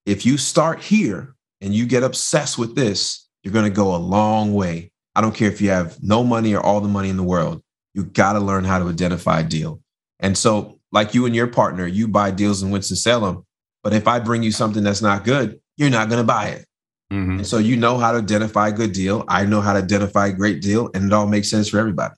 if 0.06 0.24
you 0.26 0.38
start 0.38 0.80
here 0.80 1.34
and 1.60 1.74
you 1.74 1.86
get 1.86 2.02
obsessed 2.02 2.58
with 2.58 2.74
this, 2.74 3.28
you're 3.42 3.52
going 3.52 3.64
to 3.64 3.74
go 3.74 3.94
a 3.94 3.98
long 3.98 4.54
way. 4.54 4.90
I 5.14 5.20
don't 5.20 5.34
care 5.34 5.50
if 5.50 5.60
you 5.60 5.70
have 5.70 6.02
no 6.02 6.22
money 6.22 6.54
or 6.54 6.60
all 6.60 6.80
the 6.80 6.88
money 6.88 7.08
in 7.08 7.16
the 7.16 7.22
world. 7.22 7.62
You 7.94 8.04
got 8.04 8.34
to 8.34 8.40
learn 8.40 8.64
how 8.64 8.78
to 8.78 8.88
identify 8.88 9.40
a 9.40 9.44
deal. 9.44 9.80
And 10.20 10.36
so, 10.36 10.78
like 10.92 11.14
you 11.14 11.26
and 11.26 11.34
your 11.34 11.46
partner, 11.46 11.86
you 11.86 12.08
buy 12.08 12.30
deals 12.30 12.62
in 12.62 12.70
Winston-Salem. 12.70 13.44
But 13.82 13.94
if 13.94 14.06
I 14.06 14.18
bring 14.18 14.42
you 14.42 14.52
something 14.52 14.82
that's 14.82 15.02
not 15.02 15.24
good, 15.24 15.60
you're 15.76 15.90
not 15.90 16.08
going 16.08 16.20
to 16.20 16.26
buy 16.26 16.48
it. 16.48 16.66
Mm-hmm. 17.12 17.38
And 17.38 17.46
so 17.46 17.58
you 17.58 17.76
know 17.76 17.98
how 17.98 18.12
to 18.12 18.18
identify 18.18 18.68
a 18.68 18.72
good 18.72 18.92
deal. 18.92 19.24
I 19.28 19.44
know 19.44 19.60
how 19.60 19.72
to 19.72 19.80
identify 19.80 20.28
a 20.28 20.32
great 20.32 20.60
deal, 20.60 20.90
and 20.94 21.06
it 21.06 21.12
all 21.12 21.26
makes 21.26 21.50
sense 21.50 21.68
for 21.68 21.78
everybody. 21.78 22.14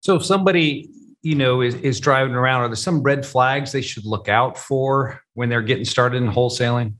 So 0.00 0.16
if 0.16 0.24
somebody 0.24 0.90
you 1.22 1.34
know 1.34 1.60
is, 1.60 1.74
is 1.76 1.98
driving 1.98 2.34
around, 2.34 2.62
are 2.62 2.68
there 2.68 2.76
some 2.76 3.02
red 3.02 3.26
flags 3.26 3.72
they 3.72 3.82
should 3.82 4.04
look 4.04 4.28
out 4.28 4.56
for 4.56 5.20
when 5.34 5.48
they're 5.48 5.62
getting 5.62 5.84
started 5.84 6.22
in 6.22 6.30
wholesaling? 6.30 6.94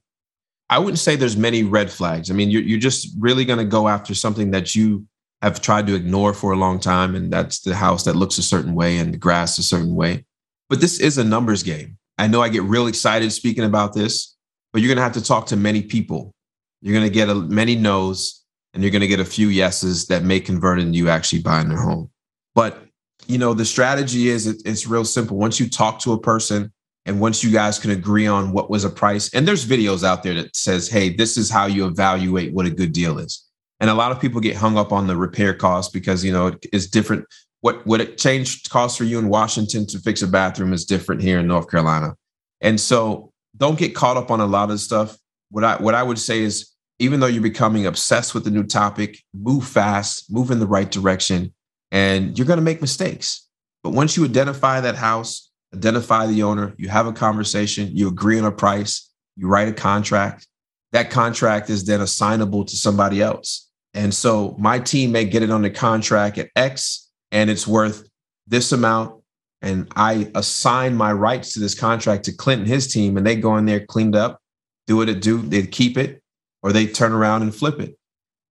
I 0.70 0.78
wouldn't 0.78 0.98
say 0.98 1.16
there's 1.16 1.36
many 1.36 1.62
red 1.62 1.90
flags. 1.90 2.30
I 2.30 2.34
mean, 2.34 2.50
you're, 2.50 2.62
you're 2.62 2.78
just 2.78 3.14
really 3.18 3.44
going 3.44 3.58
to 3.58 3.64
go 3.64 3.88
after 3.88 4.14
something 4.14 4.50
that 4.50 4.74
you 4.74 5.06
have 5.40 5.62
tried 5.62 5.86
to 5.86 5.94
ignore 5.94 6.34
for 6.34 6.52
a 6.52 6.56
long 6.56 6.78
time. 6.80 7.14
And 7.14 7.32
that's 7.32 7.60
the 7.60 7.74
house 7.74 8.04
that 8.04 8.16
looks 8.16 8.38
a 8.38 8.42
certain 8.42 8.74
way 8.74 8.98
and 8.98 9.14
the 9.14 9.18
grass 9.18 9.56
a 9.58 9.62
certain 9.62 9.94
way. 9.94 10.24
But 10.68 10.80
this 10.80 11.00
is 11.00 11.16
a 11.16 11.24
numbers 11.24 11.62
game. 11.62 11.96
I 12.18 12.26
know 12.26 12.42
I 12.42 12.48
get 12.48 12.64
real 12.64 12.88
excited 12.88 13.32
speaking 13.32 13.64
about 13.64 13.94
this, 13.94 14.36
but 14.72 14.82
you're 14.82 14.88
going 14.88 14.96
to 14.96 15.02
have 15.02 15.12
to 15.12 15.24
talk 15.24 15.46
to 15.46 15.56
many 15.56 15.82
people. 15.82 16.34
You're 16.82 16.94
going 16.94 17.06
to 17.06 17.14
get 17.14 17.28
a, 17.28 17.34
many 17.34 17.76
no's 17.76 18.44
and 18.74 18.82
you're 18.82 18.92
going 18.92 19.00
to 19.00 19.08
get 19.08 19.20
a 19.20 19.24
few 19.24 19.48
yeses 19.48 20.06
that 20.06 20.24
may 20.24 20.40
convert 20.40 20.80
into 20.80 20.98
you 20.98 21.08
actually 21.08 21.42
buying 21.42 21.68
their 21.68 21.80
home. 21.80 22.10
But, 22.54 22.78
you 23.26 23.38
know, 23.38 23.54
the 23.54 23.64
strategy 23.64 24.28
is 24.28 24.46
it, 24.46 24.60
it's 24.64 24.86
real 24.86 25.04
simple. 25.04 25.38
Once 25.38 25.58
you 25.58 25.70
talk 25.70 26.00
to 26.00 26.12
a 26.12 26.20
person, 26.20 26.72
and 27.08 27.20
once 27.20 27.42
you 27.42 27.50
guys 27.50 27.78
can 27.78 27.90
agree 27.90 28.26
on 28.26 28.52
what 28.52 28.68
was 28.68 28.84
a 28.84 28.90
price, 28.90 29.32
and 29.32 29.48
there's 29.48 29.64
videos 29.64 30.04
out 30.04 30.22
there 30.22 30.34
that 30.34 30.54
says, 30.54 30.88
hey, 30.88 31.08
this 31.08 31.38
is 31.38 31.50
how 31.50 31.64
you 31.64 31.86
evaluate 31.86 32.52
what 32.52 32.66
a 32.66 32.70
good 32.70 32.92
deal 32.92 33.18
is. 33.18 33.44
And 33.80 33.88
a 33.88 33.94
lot 33.94 34.12
of 34.12 34.20
people 34.20 34.42
get 34.42 34.56
hung 34.56 34.76
up 34.76 34.92
on 34.92 35.06
the 35.06 35.16
repair 35.16 35.54
cost 35.54 35.94
because 35.94 36.22
you 36.22 36.32
know 36.32 36.54
it's 36.72 36.86
different. 36.86 37.24
What 37.62 37.84
what 37.86 38.00
it 38.00 38.18
changed 38.18 38.68
cost 38.70 38.98
for 38.98 39.04
you 39.04 39.18
in 39.18 39.28
Washington 39.28 39.86
to 39.86 39.98
fix 39.98 40.20
a 40.20 40.26
bathroom 40.26 40.72
is 40.72 40.84
different 40.84 41.22
here 41.22 41.38
in 41.38 41.46
North 41.46 41.70
Carolina. 41.70 42.14
And 42.60 42.78
so 42.78 43.32
don't 43.56 43.78
get 43.78 43.94
caught 43.94 44.16
up 44.16 44.30
on 44.30 44.40
a 44.40 44.46
lot 44.46 44.70
of 44.70 44.78
stuff. 44.80 45.16
What 45.50 45.64
I 45.64 45.76
what 45.76 45.94
I 45.94 46.02
would 46.02 46.18
say 46.18 46.40
is 46.40 46.74
even 46.98 47.20
though 47.20 47.26
you're 47.26 47.42
becoming 47.42 47.86
obsessed 47.86 48.34
with 48.34 48.44
the 48.44 48.50
new 48.50 48.64
topic, 48.64 49.22
move 49.32 49.66
fast, 49.66 50.30
move 50.30 50.50
in 50.50 50.58
the 50.58 50.66
right 50.66 50.90
direction, 50.90 51.54
and 51.90 52.36
you're 52.36 52.46
going 52.46 52.58
to 52.58 52.64
make 52.64 52.80
mistakes. 52.80 53.46
But 53.82 53.92
once 53.92 54.16
you 54.16 54.24
identify 54.24 54.80
that 54.80 54.96
house, 54.96 55.47
identify 55.74 56.26
the 56.26 56.42
owner, 56.42 56.74
you 56.78 56.88
have 56.88 57.06
a 57.06 57.12
conversation, 57.12 57.88
you 57.92 58.08
agree 58.08 58.38
on 58.38 58.44
a 58.44 58.52
price, 58.52 59.10
you 59.36 59.48
write 59.48 59.68
a 59.68 59.72
contract. 59.72 60.46
That 60.92 61.10
contract 61.10 61.68
is 61.70 61.84
then 61.84 62.00
assignable 62.00 62.64
to 62.64 62.76
somebody 62.76 63.20
else. 63.20 63.68
And 63.94 64.14
so 64.14 64.56
my 64.58 64.78
team 64.78 65.12
may 65.12 65.24
get 65.24 65.42
it 65.42 65.50
on 65.50 65.62
the 65.62 65.70
contract 65.70 66.38
at 66.38 66.50
X 66.56 67.10
and 67.30 67.50
it's 67.50 67.66
worth 67.66 68.08
this 68.46 68.72
amount. 68.72 69.14
And 69.60 69.88
I 69.96 70.30
assign 70.34 70.94
my 70.94 71.12
rights 71.12 71.52
to 71.54 71.60
this 71.60 71.74
contract 71.74 72.24
to 72.24 72.32
Clint 72.32 72.60
and 72.60 72.68
his 72.68 72.86
team, 72.86 73.16
and 73.16 73.26
they 73.26 73.34
go 73.34 73.56
in 73.56 73.66
there, 73.66 73.84
cleaned 73.84 74.14
up, 74.14 74.40
do 74.86 74.96
what 74.96 75.08
it 75.08 75.20
do, 75.20 75.42
they 75.42 75.66
keep 75.66 75.98
it, 75.98 76.22
or 76.62 76.72
they 76.72 76.86
turn 76.86 77.12
around 77.12 77.42
and 77.42 77.52
flip 77.52 77.80
it. 77.80 77.98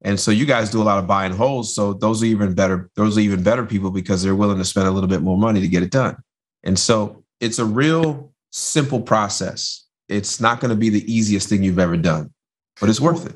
And 0.01 0.19
so 0.19 0.31
you 0.31 0.45
guys 0.45 0.69
do 0.69 0.81
a 0.81 0.83
lot 0.83 0.99
of 0.99 1.07
buy 1.07 1.25
and 1.25 1.33
holds. 1.33 1.73
So 1.73 1.93
those 1.93 2.21
are 2.21 2.25
even 2.25 2.53
better, 2.53 2.89
those 2.95 3.17
are 3.17 3.21
even 3.21 3.41
better 3.41 3.65
people 3.65 3.89
because 3.89 4.21
they're 4.21 4.35
willing 4.35 4.57
to 4.57 4.65
spend 4.65 4.87
a 4.87 4.91
little 4.91 5.09
bit 5.09 5.21
more 5.21 5.37
money 5.37 5.61
to 5.61 5.67
get 5.67 5.81
it 5.81 5.91
done. 5.91 6.17
And 6.63 6.77
so 6.77 7.23
it's 7.39 7.59
a 7.59 7.65
real 7.65 8.31
simple 8.51 9.01
process. 9.01 9.85
It's 10.09 10.39
not 10.39 10.59
going 10.59 10.69
to 10.69 10.75
be 10.75 10.89
the 10.89 11.11
easiest 11.11 11.49
thing 11.49 11.63
you've 11.63 11.79
ever 11.79 11.97
done, 11.97 12.33
but 12.79 12.89
it's 12.89 13.01
worth 13.01 13.25
it. 13.25 13.35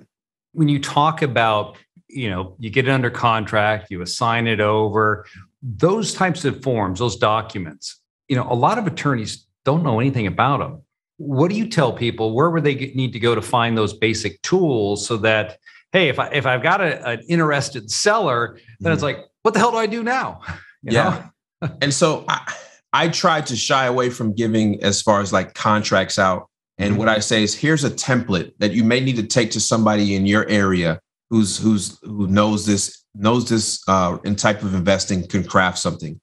When 0.54 0.68
you 0.68 0.80
talk 0.80 1.22
about, 1.22 1.78
you 2.08 2.30
know, 2.30 2.56
you 2.60 2.70
get 2.70 2.88
it 2.88 2.92
under 2.92 3.10
contract, 3.10 3.88
you 3.90 4.02
assign 4.02 4.48
it 4.48 4.60
over, 4.60 5.26
those 5.62 6.14
types 6.14 6.46
of 6.46 6.62
forms, 6.64 7.00
those 7.00 7.18
documents, 7.18 8.02
you 8.28 8.36
know, 8.36 8.48
a 8.50 8.56
lot 8.56 8.78
of 8.78 8.88
attorneys 8.88 9.46
don't 9.66 9.84
know 9.84 10.00
anything 10.00 10.28
about 10.28 10.60
them. 10.60 10.82
What 11.18 11.52
do 11.52 11.58
you 11.58 11.68
tell 11.68 11.94
people? 11.94 12.34
Where 12.34 12.50
would 12.50 12.64
they 12.64 12.76
need 12.96 13.14
to 13.14 13.20
go 13.20 13.36
to 13.36 13.42
find 13.42 13.78
those 13.78 13.94
basic 13.94 14.42
tools 14.42 15.06
so 15.06 15.18
that, 15.18 15.60
hey, 15.92 16.10
if 16.10 16.18
I 16.18 16.28
if 16.30 16.46
I've 16.46 16.64
got 16.64 16.82
a, 16.82 17.08
an 17.08 17.22
interested 17.30 17.92
seller, 17.92 18.58
then 18.80 18.88
mm-hmm. 18.88 18.94
it's 18.94 19.04
like, 19.04 19.20
what 19.44 19.54
the 19.54 19.60
hell 19.60 19.72
do 19.72 19.78
I 19.78 19.86
do 19.86 20.04
now? 20.04 20.42
You 20.84 20.94
yeah. 20.94 21.28
and 21.84 21.94
so 21.94 22.26
I, 22.28 22.52
I 22.94 23.08
try 23.08 23.42
to 23.42 23.56
shy 23.56 23.86
away 23.86 24.10
from 24.10 24.34
giving 24.34 24.84
as 24.84 25.02
far 25.02 25.22
as 25.22 25.32
like 25.32 25.54
contracts 25.54 26.20
out. 26.20 26.50
And 26.78 26.92
mm-hmm. 26.92 27.00
what 27.00 27.10
I 27.10 27.20
say 27.20 27.44
is 27.44 27.54
here's 27.56 27.84
a 27.84 27.92
template 27.92 28.52
that 28.60 28.72
you 28.72 28.84
may 28.84 29.00
need 29.00 29.16
to 29.18 29.24
take 29.24 29.52
to 29.52 29.60
somebody 29.60 30.16
in 30.16 30.26
your 30.26 30.48
area 30.50 31.00
who's 31.30 31.58
who's 31.58 31.98
who 32.02 32.28
knows 32.28 32.66
this 32.66 33.04
knows 33.16 33.50
this 33.50 33.82
uh, 33.88 34.18
in 34.24 34.36
type 34.36 34.64
of 34.64 34.74
investing 34.74 35.28
can 35.28 35.44
craft 35.44 35.78
something. 35.78 36.20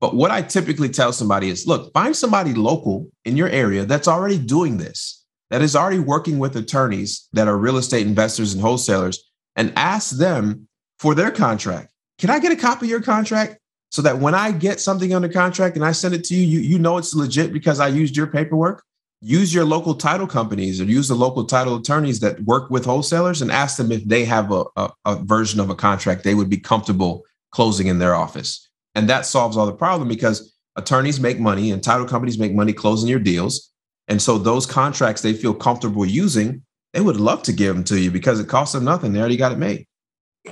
But 0.00 0.14
what 0.14 0.30
I 0.30 0.40
typically 0.42 0.88
tell 0.88 1.12
somebody 1.12 1.50
is 1.50 1.66
look, 1.66 1.92
find 1.92 2.16
somebody 2.16 2.54
local 2.54 3.10
in 3.24 3.36
your 3.36 3.48
area 3.48 3.84
that's 3.84 4.08
already 4.08 4.38
doing 4.38 4.78
this, 4.78 5.24
that 5.50 5.62
is 5.62 5.76
already 5.76 5.98
working 5.98 6.38
with 6.38 6.56
attorneys 6.56 7.28
that 7.32 7.48
are 7.48 7.58
real 7.58 7.76
estate 7.76 8.06
investors 8.06 8.54
and 8.54 8.62
wholesalers, 8.62 9.30
and 9.56 9.72
ask 9.76 10.16
them 10.16 10.68
for 10.98 11.14
their 11.14 11.30
contract. 11.30 11.92
Can 12.18 12.30
I 12.30 12.38
get 12.38 12.52
a 12.52 12.56
copy 12.56 12.86
of 12.86 12.90
your 12.90 13.02
contract? 13.02 13.59
So 13.90 14.02
that 14.02 14.18
when 14.18 14.34
I 14.34 14.52
get 14.52 14.80
something 14.80 15.12
under 15.12 15.28
contract 15.28 15.76
and 15.76 15.84
I 15.84 15.92
send 15.92 16.14
it 16.14 16.24
to 16.24 16.34
you, 16.34 16.46
you, 16.46 16.60
you 16.60 16.78
know 16.78 16.96
it's 16.96 17.14
legit 17.14 17.52
because 17.52 17.80
I 17.80 17.88
used 17.88 18.16
your 18.16 18.28
paperwork. 18.28 18.84
Use 19.20 19.52
your 19.52 19.64
local 19.64 19.94
title 19.94 20.26
companies 20.26 20.80
or 20.80 20.84
use 20.84 21.08
the 21.08 21.14
local 21.14 21.44
title 21.44 21.76
attorneys 21.76 22.20
that 22.20 22.40
work 22.44 22.70
with 22.70 22.84
wholesalers 22.84 23.42
and 23.42 23.50
ask 23.50 23.76
them 23.76 23.92
if 23.92 24.02
they 24.04 24.24
have 24.24 24.50
a, 24.50 24.64
a, 24.76 24.90
a 25.04 25.16
version 25.16 25.60
of 25.60 25.68
a 25.68 25.74
contract 25.74 26.24
they 26.24 26.34
would 26.34 26.48
be 26.48 26.56
comfortable 26.56 27.24
closing 27.50 27.88
in 27.88 27.98
their 27.98 28.14
office 28.14 28.70
and 28.94 29.08
that 29.08 29.26
solves 29.26 29.56
all 29.56 29.66
the 29.66 29.72
problem 29.72 30.08
because 30.08 30.54
attorneys 30.76 31.20
make 31.20 31.38
money 31.38 31.70
and 31.70 31.82
title 31.82 32.06
companies 32.06 32.38
make 32.38 32.52
money 32.52 32.72
closing 32.72 33.08
your 33.08 33.18
deals. 33.18 33.70
And 34.08 34.20
so 34.20 34.38
those 34.38 34.66
contracts 34.66 35.22
they 35.22 35.32
feel 35.32 35.54
comfortable 35.54 36.04
using, 36.04 36.62
they 36.92 37.00
would 37.00 37.16
love 37.16 37.42
to 37.44 37.52
give 37.52 37.74
them 37.74 37.84
to 37.84 37.98
you 37.98 38.10
because 38.10 38.40
it 38.40 38.48
costs 38.48 38.74
them 38.74 38.84
nothing. 38.84 39.12
They 39.12 39.20
already 39.20 39.36
got 39.36 39.52
it 39.52 39.58
made. 39.58 39.86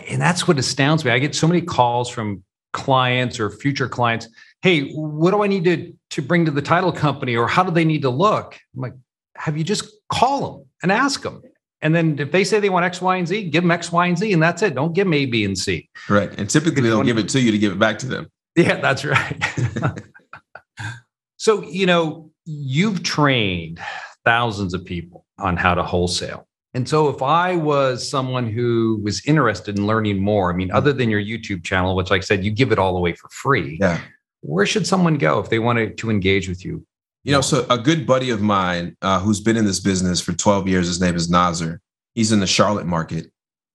And 0.08 0.20
that's 0.20 0.46
what 0.46 0.58
astounds 0.58 1.04
me. 1.04 1.10
I 1.10 1.18
get 1.18 1.34
so 1.34 1.48
many 1.48 1.62
calls 1.62 2.08
from 2.08 2.44
clients 2.72 3.40
or 3.40 3.50
future 3.50 3.88
clients. 3.88 4.28
Hey, 4.62 4.90
what 4.92 5.30
do 5.30 5.42
I 5.42 5.46
need 5.46 5.64
to, 5.64 5.92
to 6.10 6.22
bring 6.22 6.44
to 6.44 6.50
the 6.50 6.62
title 6.62 6.92
company 6.92 7.36
or 7.36 7.46
how 7.46 7.62
do 7.62 7.70
they 7.70 7.84
need 7.84 8.02
to 8.02 8.10
look? 8.10 8.58
I'm 8.74 8.82
like, 8.82 8.94
have 9.36 9.56
you 9.56 9.64
just 9.64 9.88
call 10.08 10.52
them 10.52 10.66
and 10.82 10.92
ask 10.92 11.22
them? 11.22 11.42
And 11.80 11.94
then 11.94 12.18
if 12.18 12.32
they 12.32 12.42
say 12.42 12.58
they 12.58 12.70
want 12.70 12.84
X, 12.84 13.00
Y, 13.00 13.16
and 13.16 13.28
Z, 13.28 13.50
give 13.50 13.62
them 13.62 13.70
X, 13.70 13.92
Y, 13.92 14.06
and 14.06 14.18
Z, 14.18 14.32
and 14.32 14.42
that's 14.42 14.62
it. 14.62 14.74
Don't 14.74 14.92
give 14.94 15.06
them 15.06 15.14
A, 15.14 15.26
B, 15.26 15.44
and 15.44 15.56
C. 15.56 15.88
Right. 16.08 16.36
And 16.38 16.50
typically 16.50 16.82
they'll 16.82 17.04
give 17.04 17.18
it 17.18 17.28
to 17.30 17.40
you 17.40 17.52
to 17.52 17.58
give 17.58 17.72
it 17.72 17.78
back 17.78 17.98
to 18.00 18.06
them. 18.06 18.30
Yeah, 18.56 18.80
that's 18.80 19.04
right. 19.04 19.40
so, 21.36 21.62
you 21.62 21.86
know, 21.86 22.30
you've 22.44 23.04
trained 23.04 23.78
thousands 24.24 24.74
of 24.74 24.84
people 24.84 25.24
on 25.38 25.56
how 25.56 25.74
to 25.74 25.84
wholesale. 25.84 26.47
And 26.74 26.88
so, 26.88 27.08
if 27.08 27.22
I 27.22 27.56
was 27.56 28.08
someone 28.08 28.50
who 28.50 29.00
was 29.02 29.24
interested 29.26 29.78
in 29.78 29.86
learning 29.86 30.18
more, 30.18 30.52
I 30.52 30.56
mean, 30.56 30.70
other 30.70 30.92
than 30.92 31.08
your 31.08 31.20
YouTube 31.20 31.64
channel, 31.64 31.96
which, 31.96 32.10
like 32.10 32.22
I 32.22 32.24
said, 32.24 32.44
you 32.44 32.50
give 32.50 32.72
it 32.72 32.78
all 32.78 32.96
away 32.96 33.14
for 33.14 33.28
free, 33.30 33.78
yeah. 33.80 34.00
where 34.42 34.66
should 34.66 34.86
someone 34.86 35.16
go 35.16 35.38
if 35.40 35.48
they 35.48 35.58
wanted 35.58 35.96
to 35.98 36.10
engage 36.10 36.48
with 36.48 36.64
you? 36.64 36.86
You 37.24 37.32
know, 37.32 37.40
so 37.40 37.66
a 37.68 37.78
good 37.78 38.06
buddy 38.06 38.30
of 38.30 38.40
mine 38.40 38.96
uh, 39.02 39.20
who's 39.20 39.40
been 39.40 39.56
in 39.56 39.64
this 39.64 39.80
business 39.80 40.20
for 40.20 40.32
12 40.32 40.68
years, 40.68 40.86
his 40.86 41.00
name 41.00 41.16
is 41.16 41.28
Nazar. 41.28 41.80
He's 42.14 42.32
in 42.32 42.40
the 42.40 42.46
Charlotte 42.46 42.86
market 42.86 43.30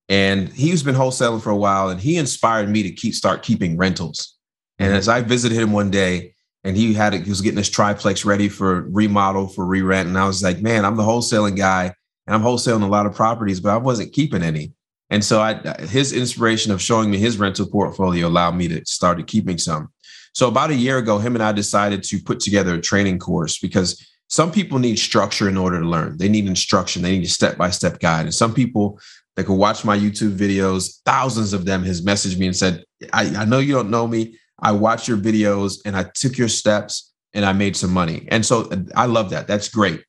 and 0.08 0.48
he's 0.48 0.82
been 0.82 0.94
wholesaling 0.94 1.42
for 1.42 1.50
a 1.50 1.56
while 1.56 1.88
and 1.88 2.00
he 2.00 2.16
inspired 2.16 2.68
me 2.68 2.82
to 2.82 2.90
keep 2.90 3.14
start 3.14 3.42
keeping 3.42 3.76
rentals. 3.76 4.36
And 4.78 4.92
as 4.92 5.08
I 5.08 5.20
visited 5.20 5.56
him 5.56 5.72
one 5.72 5.90
day 5.90 6.34
and 6.64 6.76
he 6.76 6.94
had 6.94 7.14
it, 7.14 7.22
he 7.22 7.30
was 7.30 7.40
getting 7.40 7.58
his 7.58 7.70
triplex 7.70 8.24
ready 8.24 8.48
for 8.48 8.82
remodel 8.90 9.46
for 9.46 9.64
re-rent. 9.64 10.08
And 10.08 10.18
I 10.18 10.26
was 10.26 10.42
like, 10.42 10.60
man, 10.60 10.84
I'm 10.84 10.96
the 10.96 11.04
wholesaling 11.04 11.56
guy 11.56 11.94
and 12.26 12.34
I'm 12.34 12.42
wholesaling 12.42 12.82
a 12.82 12.86
lot 12.86 13.06
of 13.06 13.14
properties, 13.14 13.60
but 13.60 13.70
I 13.70 13.76
wasn't 13.76 14.12
keeping 14.12 14.42
any. 14.42 14.72
And 15.10 15.24
so 15.24 15.40
I 15.40 15.54
his 15.82 16.12
inspiration 16.12 16.72
of 16.72 16.80
showing 16.80 17.10
me 17.10 17.18
his 17.18 17.38
rental 17.38 17.66
portfolio 17.66 18.26
allowed 18.26 18.56
me 18.56 18.68
to 18.68 18.84
start 18.86 19.24
keeping 19.26 19.58
some. 19.58 19.90
So 20.32 20.48
about 20.48 20.70
a 20.70 20.74
year 20.74 20.98
ago, 20.98 21.18
him 21.18 21.36
and 21.36 21.42
I 21.42 21.52
decided 21.52 22.02
to 22.04 22.18
put 22.20 22.40
together 22.40 22.74
a 22.74 22.80
training 22.80 23.18
course 23.18 23.58
because 23.58 24.04
some 24.28 24.50
people 24.50 24.78
need 24.78 24.98
structure 24.98 25.48
in 25.48 25.56
order 25.56 25.80
to 25.80 25.86
learn. 25.86 26.16
They 26.16 26.28
need 26.28 26.46
instruction. 26.46 27.02
They 27.02 27.12
need 27.12 27.26
a 27.26 27.28
step-by-step 27.28 28.00
guide. 28.00 28.22
And 28.22 28.34
some 28.34 28.52
people 28.52 28.98
that 29.36 29.44
could 29.44 29.54
watch 29.54 29.84
my 29.84 29.96
YouTube 29.96 30.36
videos, 30.36 31.00
thousands 31.04 31.52
of 31.52 31.66
them 31.66 31.84
has 31.84 32.02
messaged 32.02 32.38
me 32.38 32.46
and 32.46 32.56
said, 32.56 32.84
I, 33.12 33.26
I 33.36 33.44
know 33.44 33.58
you 33.58 33.74
don't 33.74 33.90
know 33.90 34.08
me. 34.08 34.38
I 34.60 34.72
watched 34.72 35.06
your 35.06 35.18
videos 35.18 35.78
and 35.84 35.94
I 35.94 36.04
took 36.14 36.38
your 36.38 36.48
steps 36.48 37.12
and 37.34 37.44
I 37.44 37.52
made 37.52 37.76
some 37.76 37.92
money. 37.92 38.26
And 38.28 38.44
so 38.46 38.70
I 38.96 39.06
love 39.06 39.30
that. 39.30 39.46
That's 39.46 39.68
great. 39.68 40.02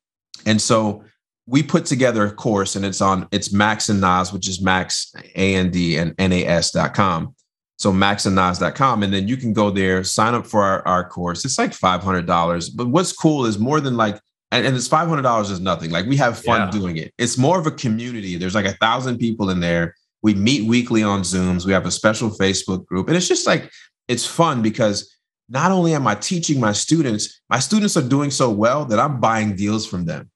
And 0.45 0.61
so 0.61 1.03
we 1.47 1.61
put 1.61 1.85
together 1.85 2.25
a 2.25 2.31
course 2.31 2.75
and 2.75 2.85
it's 2.85 3.01
on 3.01 3.27
it's 3.31 3.53
Max 3.53 3.89
and 3.89 4.01
Nas, 4.01 4.33
which 4.33 4.47
is 4.47 4.61
Max 4.61 5.13
A 5.35 5.53
A 5.53 5.55
N 5.55 5.71
D 5.71 5.97
and 5.97 6.15
NAS.com. 6.17 7.35
So 7.77 7.91
maxandnas.com. 7.91 8.23
And 8.27 8.35
Nas.com. 8.35 9.03
And 9.03 9.13
then 9.13 9.27
you 9.27 9.37
can 9.37 9.53
go 9.53 9.69
there, 9.69 10.03
sign 10.03 10.33
up 10.33 10.47
for 10.47 10.63
our, 10.63 10.87
our 10.87 11.07
course. 11.07 11.45
It's 11.45 11.57
like 11.57 11.71
$500. 11.71 12.69
But 12.75 12.87
what's 12.87 13.11
cool 13.11 13.45
is 13.45 13.59
more 13.59 13.81
than 13.81 13.97
like, 13.97 14.19
and, 14.51 14.65
and 14.65 14.75
it's 14.75 14.87
$500 14.87 15.51
is 15.51 15.59
nothing. 15.59 15.91
Like 15.91 16.05
we 16.05 16.15
have 16.17 16.39
fun 16.39 16.61
yeah. 16.61 16.71
doing 16.71 16.97
it. 16.97 17.13
It's 17.17 17.37
more 17.37 17.59
of 17.59 17.67
a 17.67 17.71
community. 17.71 18.37
There's 18.37 18.55
like 18.55 18.65
a 18.65 18.73
thousand 18.73 19.17
people 19.17 19.49
in 19.49 19.59
there. 19.59 19.95
We 20.21 20.33
meet 20.33 20.67
weekly 20.67 21.03
on 21.03 21.21
Zooms. 21.21 21.65
We 21.65 21.73
have 21.73 21.85
a 21.85 21.91
special 21.91 22.29
Facebook 22.29 22.85
group. 22.85 23.07
And 23.07 23.17
it's 23.17 23.27
just 23.27 23.45
like, 23.45 23.69
it's 24.07 24.25
fun 24.25 24.61
because 24.61 25.13
not 25.49 25.71
only 25.71 25.93
am 25.93 26.07
I 26.07 26.15
teaching 26.15 26.59
my 26.59 26.71
students, 26.71 27.41
my 27.49 27.59
students 27.59 27.97
are 27.97 28.07
doing 28.07 28.31
so 28.31 28.49
well 28.49 28.85
that 28.85 28.99
I'm 28.99 29.19
buying 29.19 29.55
deals 29.55 29.85
from 29.85 30.05
them. 30.05 30.31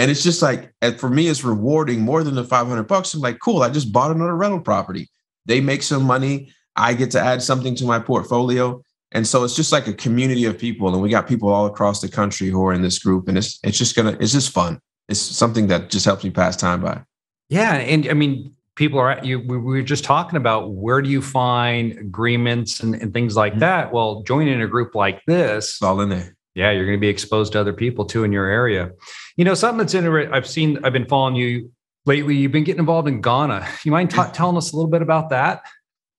And 0.00 0.10
it's 0.10 0.22
just 0.22 0.40
like, 0.40 0.72
for 0.96 1.10
me, 1.10 1.28
it's 1.28 1.44
rewarding 1.44 2.00
more 2.00 2.24
than 2.24 2.34
the 2.34 2.42
500 2.42 2.84
bucks. 2.84 3.12
I'm 3.12 3.20
like, 3.20 3.38
cool, 3.38 3.62
I 3.62 3.68
just 3.68 3.92
bought 3.92 4.10
another 4.10 4.34
rental 4.34 4.60
property. 4.60 5.10
They 5.44 5.60
make 5.60 5.82
some 5.82 6.04
money. 6.04 6.54
I 6.74 6.94
get 6.94 7.10
to 7.10 7.20
add 7.20 7.42
something 7.42 7.74
to 7.74 7.84
my 7.84 7.98
portfolio. 7.98 8.82
And 9.12 9.26
so 9.26 9.44
it's 9.44 9.54
just 9.54 9.72
like 9.72 9.86
a 9.88 9.92
community 9.92 10.46
of 10.46 10.58
people. 10.58 10.88
And 10.88 11.02
we 11.02 11.10
got 11.10 11.28
people 11.28 11.50
all 11.50 11.66
across 11.66 12.00
the 12.00 12.08
country 12.08 12.48
who 12.48 12.64
are 12.64 12.72
in 12.72 12.80
this 12.80 12.98
group. 12.98 13.28
And 13.28 13.36
it's 13.36 13.58
it's 13.62 13.76
just 13.76 13.94
gonna, 13.94 14.16
it's 14.18 14.32
just 14.32 14.52
fun. 14.52 14.80
It's 15.10 15.20
something 15.20 15.66
that 15.66 15.90
just 15.90 16.06
helps 16.06 16.24
me 16.24 16.30
pass 16.30 16.56
time 16.56 16.80
by. 16.80 17.02
Yeah. 17.50 17.74
And 17.74 18.08
I 18.08 18.14
mean, 18.14 18.54
people 18.76 18.98
are 18.98 19.10
at 19.10 19.26
you 19.26 19.40
we 19.40 19.58
were 19.58 19.82
just 19.82 20.04
talking 20.04 20.38
about 20.38 20.72
where 20.72 21.02
do 21.02 21.10
you 21.10 21.20
find 21.20 21.92
agreements 21.98 22.80
and, 22.80 22.94
and 22.94 23.12
things 23.12 23.36
like 23.36 23.52
mm-hmm. 23.52 23.60
that 23.60 23.92
well 23.92 24.22
joining 24.22 24.62
a 24.62 24.66
group 24.66 24.94
like 24.94 25.20
this 25.26 25.72
it's 25.72 25.82
all 25.82 26.00
in 26.00 26.08
there 26.08 26.34
yeah 26.54 26.70
you're 26.70 26.86
going 26.86 26.96
to 26.96 27.00
be 27.00 27.08
exposed 27.08 27.52
to 27.52 27.60
other 27.60 27.72
people 27.72 28.04
too 28.04 28.24
in 28.24 28.32
your 28.32 28.46
area 28.46 28.90
you 29.36 29.44
know 29.44 29.54
something 29.54 29.78
that's 29.78 29.94
interesting 29.94 30.32
i've 30.32 30.46
seen 30.46 30.78
i've 30.84 30.92
been 30.92 31.06
following 31.06 31.36
you 31.36 31.70
lately 32.06 32.36
you've 32.36 32.52
been 32.52 32.64
getting 32.64 32.80
involved 32.80 33.08
in 33.08 33.20
ghana 33.20 33.66
you 33.84 33.92
mind 33.92 34.10
telling 34.32 34.56
us 34.56 34.72
a 34.72 34.76
little 34.76 34.90
bit 34.90 35.02
about 35.02 35.30
that 35.30 35.62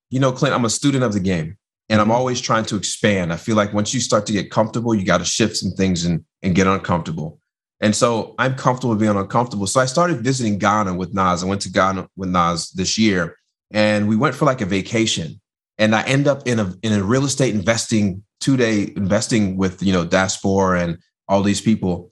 you 0.10 0.20
know 0.20 0.32
clint 0.32 0.56
i'm 0.56 0.66
a 0.66 0.70
student 0.70 1.04
of 1.04 1.14
the 1.14 1.20
game 1.20 1.58
and 1.90 2.00
i'm 2.00 2.08
mm-hmm. 2.08 2.16
always 2.16 2.40
trying 2.40 2.66
to 2.66 2.76
expand 2.76 3.32
i 3.32 3.36
feel 3.36 3.56
like 3.56 3.74
once 3.74 3.94
you 3.94 4.00
start 4.00 4.26
to 4.26 4.34
get 4.34 4.52
comfortable 4.52 4.96
you 4.96 5.06
got 5.06 5.20
to 5.20 5.26
shift 5.26 5.58
some 5.58 5.72
things 5.72 6.06
and, 6.06 6.24
and 6.42 6.56
get 6.56 6.68
uncomfortable 6.68 7.40
and 7.82 7.96
so 7.96 8.36
I'm 8.38 8.56
comfortable 8.56 8.96
being 8.96 9.18
uncomfortable. 9.18 9.66
So 9.66 9.82
I 9.82 9.86
started 9.86 10.22
visiting 10.22 10.60
Ghana 10.60 10.94
with 10.94 11.16
Nas. 11.16 11.44
I 11.44 11.48
went 11.48 11.62
to 11.62 11.72
Ghana 11.72 12.08
with 12.16 12.30
Nas 12.30 12.70
this 12.70 12.96
year 12.98 13.36
and 13.72 14.08
we 14.08 14.16
went 14.16 14.36
for 14.36 14.46
like 14.46 14.62
a 14.62 14.66
vacation. 14.66 15.41
And 15.82 15.94
I 15.94 16.04
end 16.04 16.28
up 16.28 16.48
in 16.48 16.60
a 16.60 16.74
in 16.84 16.94
a 16.94 17.04
real 17.04 17.26
estate 17.26 17.54
investing 17.54 18.24
two 18.40 18.56
day 18.56 18.94
investing 18.96 19.58
with 19.58 19.84
you 19.84 19.92
know 19.92 20.06
Diaspora 20.06 20.82
and 20.82 20.98
all 21.28 21.44
these 21.44 21.60
people. 21.60 22.10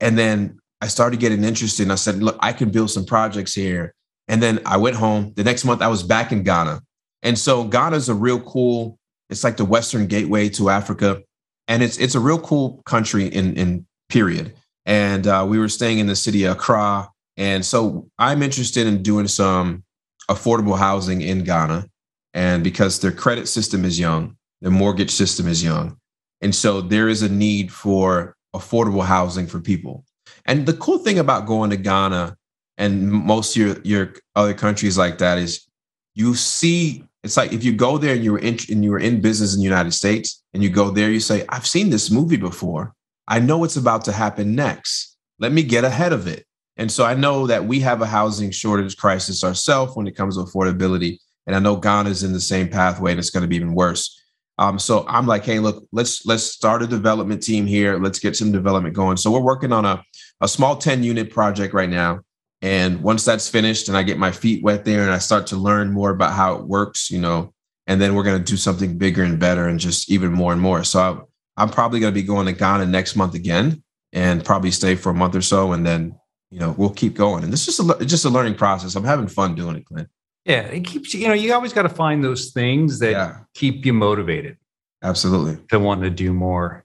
And 0.00 0.18
then 0.18 0.58
I 0.80 0.88
started 0.88 1.20
getting 1.20 1.44
interested 1.44 1.84
and 1.84 1.92
I 1.92 1.96
said, 1.96 2.22
look, 2.22 2.36
I 2.40 2.52
can 2.52 2.70
build 2.70 2.90
some 2.90 3.04
projects 3.04 3.54
here. 3.54 3.94
And 4.28 4.42
then 4.42 4.60
I 4.64 4.76
went 4.78 4.96
home. 4.96 5.32
The 5.36 5.44
next 5.44 5.64
month 5.64 5.82
I 5.82 5.88
was 5.88 6.02
back 6.02 6.32
in 6.32 6.42
Ghana. 6.42 6.80
And 7.22 7.38
so 7.38 7.64
Ghana 7.64 7.96
is 7.96 8.08
a 8.08 8.14
real 8.14 8.40
cool, 8.40 8.98
it's 9.28 9.44
like 9.44 9.58
the 9.58 9.64
Western 9.64 10.06
gateway 10.06 10.48
to 10.50 10.70
Africa. 10.70 11.22
And 11.68 11.82
it's 11.82 11.98
it's 11.98 12.16
a 12.16 12.20
real 12.20 12.40
cool 12.40 12.82
country 12.86 13.26
in 13.26 13.54
in 13.56 13.86
period 14.08 14.54
and 14.86 15.26
uh, 15.26 15.46
we 15.48 15.58
were 15.58 15.68
staying 15.68 15.98
in 15.98 16.06
the 16.06 16.16
city 16.16 16.44
of 16.44 16.56
Accra. 16.56 17.08
And 17.36 17.64
so 17.64 18.08
I'm 18.18 18.42
interested 18.42 18.86
in 18.86 19.02
doing 19.02 19.28
some 19.28 19.84
affordable 20.28 20.78
housing 20.78 21.20
in 21.22 21.44
Ghana. 21.44 21.86
And 22.34 22.62
because 22.62 23.00
their 23.00 23.12
credit 23.12 23.48
system 23.48 23.84
is 23.84 23.98
young, 23.98 24.36
their 24.60 24.70
mortgage 24.70 25.10
system 25.10 25.48
is 25.48 25.62
young. 25.62 25.96
And 26.40 26.54
so 26.54 26.80
there 26.80 27.08
is 27.08 27.22
a 27.22 27.28
need 27.28 27.72
for 27.72 28.36
affordable 28.54 29.04
housing 29.04 29.46
for 29.46 29.60
people. 29.60 30.04
And 30.46 30.66
the 30.66 30.74
cool 30.74 30.98
thing 30.98 31.18
about 31.18 31.46
going 31.46 31.70
to 31.70 31.76
Ghana 31.76 32.36
and 32.78 33.10
most 33.10 33.56
your, 33.56 33.76
your 33.82 34.14
other 34.34 34.54
countries 34.54 34.96
like 34.96 35.18
that 35.18 35.38
is 35.38 35.66
you 36.14 36.34
see 36.34 37.04
it's 37.22 37.36
like 37.36 37.52
if 37.52 37.62
you 37.62 37.72
go 37.72 37.98
there 37.98 38.14
and 38.14 38.24
you 38.24 38.32
were 38.32 38.38
in 38.38 38.58
and 38.70 38.82
you 38.82 38.90
were 38.90 38.98
in 38.98 39.20
business 39.20 39.54
in 39.54 39.60
the 39.60 39.64
United 39.64 39.92
States 39.92 40.42
and 40.54 40.62
you 40.62 40.70
go 40.70 40.90
there, 40.90 41.10
you 41.10 41.20
say, 41.20 41.44
I've 41.50 41.66
seen 41.66 41.90
this 41.90 42.10
movie 42.10 42.36
before. 42.36 42.94
I 43.28 43.40
know 43.40 43.58
what's 43.58 43.76
about 43.76 44.04
to 44.06 44.12
happen 44.12 44.54
next. 44.54 45.16
Let 45.38 45.52
me 45.52 45.62
get 45.62 45.84
ahead 45.84 46.12
of 46.12 46.26
it. 46.26 46.46
And 46.76 46.90
so 46.90 47.04
I 47.04 47.14
know 47.14 47.46
that 47.46 47.66
we 47.66 47.80
have 47.80 48.00
a 48.00 48.06
housing 48.06 48.50
shortage 48.50 48.96
crisis 48.96 49.44
ourselves 49.44 49.94
when 49.94 50.06
it 50.06 50.16
comes 50.16 50.36
to 50.36 50.44
affordability. 50.44 51.18
And 51.46 51.56
I 51.56 51.58
know 51.58 51.76
Ghana's 51.76 52.22
in 52.22 52.32
the 52.32 52.40
same 52.40 52.68
pathway 52.68 53.10
and 53.10 53.18
it's 53.18 53.30
going 53.30 53.42
to 53.42 53.48
be 53.48 53.56
even 53.56 53.74
worse. 53.74 54.20
Um, 54.58 54.78
so 54.78 55.06
I'm 55.08 55.26
like, 55.26 55.44
hey, 55.44 55.58
look, 55.58 55.86
let's 55.90 56.26
let's 56.26 56.44
start 56.44 56.82
a 56.82 56.86
development 56.86 57.42
team 57.42 57.66
here. 57.66 57.98
Let's 57.98 58.18
get 58.18 58.36
some 58.36 58.52
development 58.52 58.94
going. 58.94 59.16
So 59.16 59.30
we're 59.30 59.40
working 59.40 59.72
on 59.72 59.86
a, 59.86 60.04
a 60.42 60.48
small 60.48 60.76
10 60.76 61.02
unit 61.02 61.30
project 61.30 61.72
right 61.72 61.88
now. 61.88 62.20
And 62.62 63.02
once 63.02 63.24
that's 63.24 63.48
finished 63.48 63.88
and 63.88 63.96
I 63.96 64.02
get 64.02 64.18
my 64.18 64.30
feet 64.30 64.62
wet 64.62 64.84
there 64.84 65.02
and 65.02 65.10
I 65.10 65.18
start 65.18 65.46
to 65.48 65.56
learn 65.56 65.90
more 65.90 66.10
about 66.10 66.34
how 66.34 66.56
it 66.56 66.64
works, 66.66 67.10
you 67.10 67.18
know, 67.18 67.54
and 67.86 68.00
then 68.00 68.14
we're 68.14 68.22
going 68.22 68.38
to 68.38 68.44
do 68.44 68.58
something 68.58 68.98
bigger 68.98 69.22
and 69.22 69.40
better 69.40 69.66
and 69.66 69.80
just 69.80 70.10
even 70.10 70.30
more 70.30 70.52
and 70.52 70.60
more. 70.60 70.84
So 70.84 71.28
I'm 71.56 71.70
probably 71.70 72.00
going 72.00 72.12
to 72.12 72.20
be 72.20 72.26
going 72.26 72.46
to 72.46 72.52
Ghana 72.52 72.86
next 72.86 73.16
month 73.16 73.34
again 73.34 73.82
and 74.12 74.44
probably 74.44 74.70
stay 74.70 74.94
for 74.94 75.10
a 75.10 75.14
month 75.14 75.34
or 75.34 75.42
so. 75.42 75.72
And 75.72 75.86
then, 75.86 76.14
you 76.50 76.60
know, 76.60 76.74
we'll 76.76 76.90
keep 76.90 77.14
going. 77.14 77.44
And 77.44 77.52
this 77.52 77.66
is 77.66 77.78
just 77.78 78.00
a, 78.00 78.04
just 78.04 78.24
a 78.26 78.30
learning 78.30 78.56
process. 78.56 78.94
I'm 78.94 79.04
having 79.04 79.26
fun 79.26 79.54
doing 79.54 79.76
it, 79.76 79.86
Clint. 79.86 80.08
Yeah. 80.44 80.62
It 80.62 80.84
keeps, 80.84 81.14
you 81.14 81.28
know, 81.28 81.34
you 81.34 81.52
always 81.52 81.72
got 81.72 81.82
to 81.82 81.88
find 81.88 82.24
those 82.24 82.50
things 82.50 82.98
that 83.00 83.12
yeah. 83.12 83.38
keep 83.54 83.84
you 83.84 83.92
motivated. 83.92 84.56
Absolutely. 85.02 85.62
To 85.68 85.78
want 85.78 86.02
to 86.02 86.10
do 86.10 86.32
more. 86.32 86.84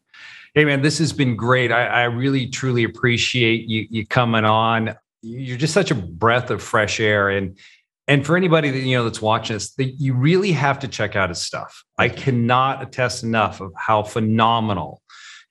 Hey 0.54 0.64
man, 0.64 0.82
this 0.82 1.00
has 1.00 1.12
been 1.12 1.36
great. 1.36 1.70
I, 1.70 1.86
I 1.86 2.04
really 2.06 2.48
truly 2.48 2.86
appreciate 2.86 3.68
you 3.68 3.88
you 3.90 4.08
coming 4.08 4.46
on. 4.46 4.96
You're 5.22 5.58
just 5.58 5.74
such 5.74 5.92
a 5.92 5.96
breath 5.96 6.50
of 6.50 6.64
fresh 6.64 7.02
air. 7.02 7.30
And 7.30 7.58
and 8.08 8.26
for 8.26 8.38
anybody 8.38 8.70
that 8.70 8.80
you 8.80 8.96
know 8.96 9.04
that's 9.04 9.22
watching 9.22 9.56
this, 9.56 9.74
that 9.74 10.00
you 10.00 10.14
really 10.14 10.54
have 10.54 10.80
to 10.80 10.88
check 10.88 11.18
out 11.18 11.28
his 11.28 11.42
stuff. 11.42 11.84
I 11.98 12.08
cannot 12.08 12.82
attest 12.82 13.24
enough 13.24 13.60
of 13.60 13.74
how 13.76 14.04
phenomenal 14.04 15.02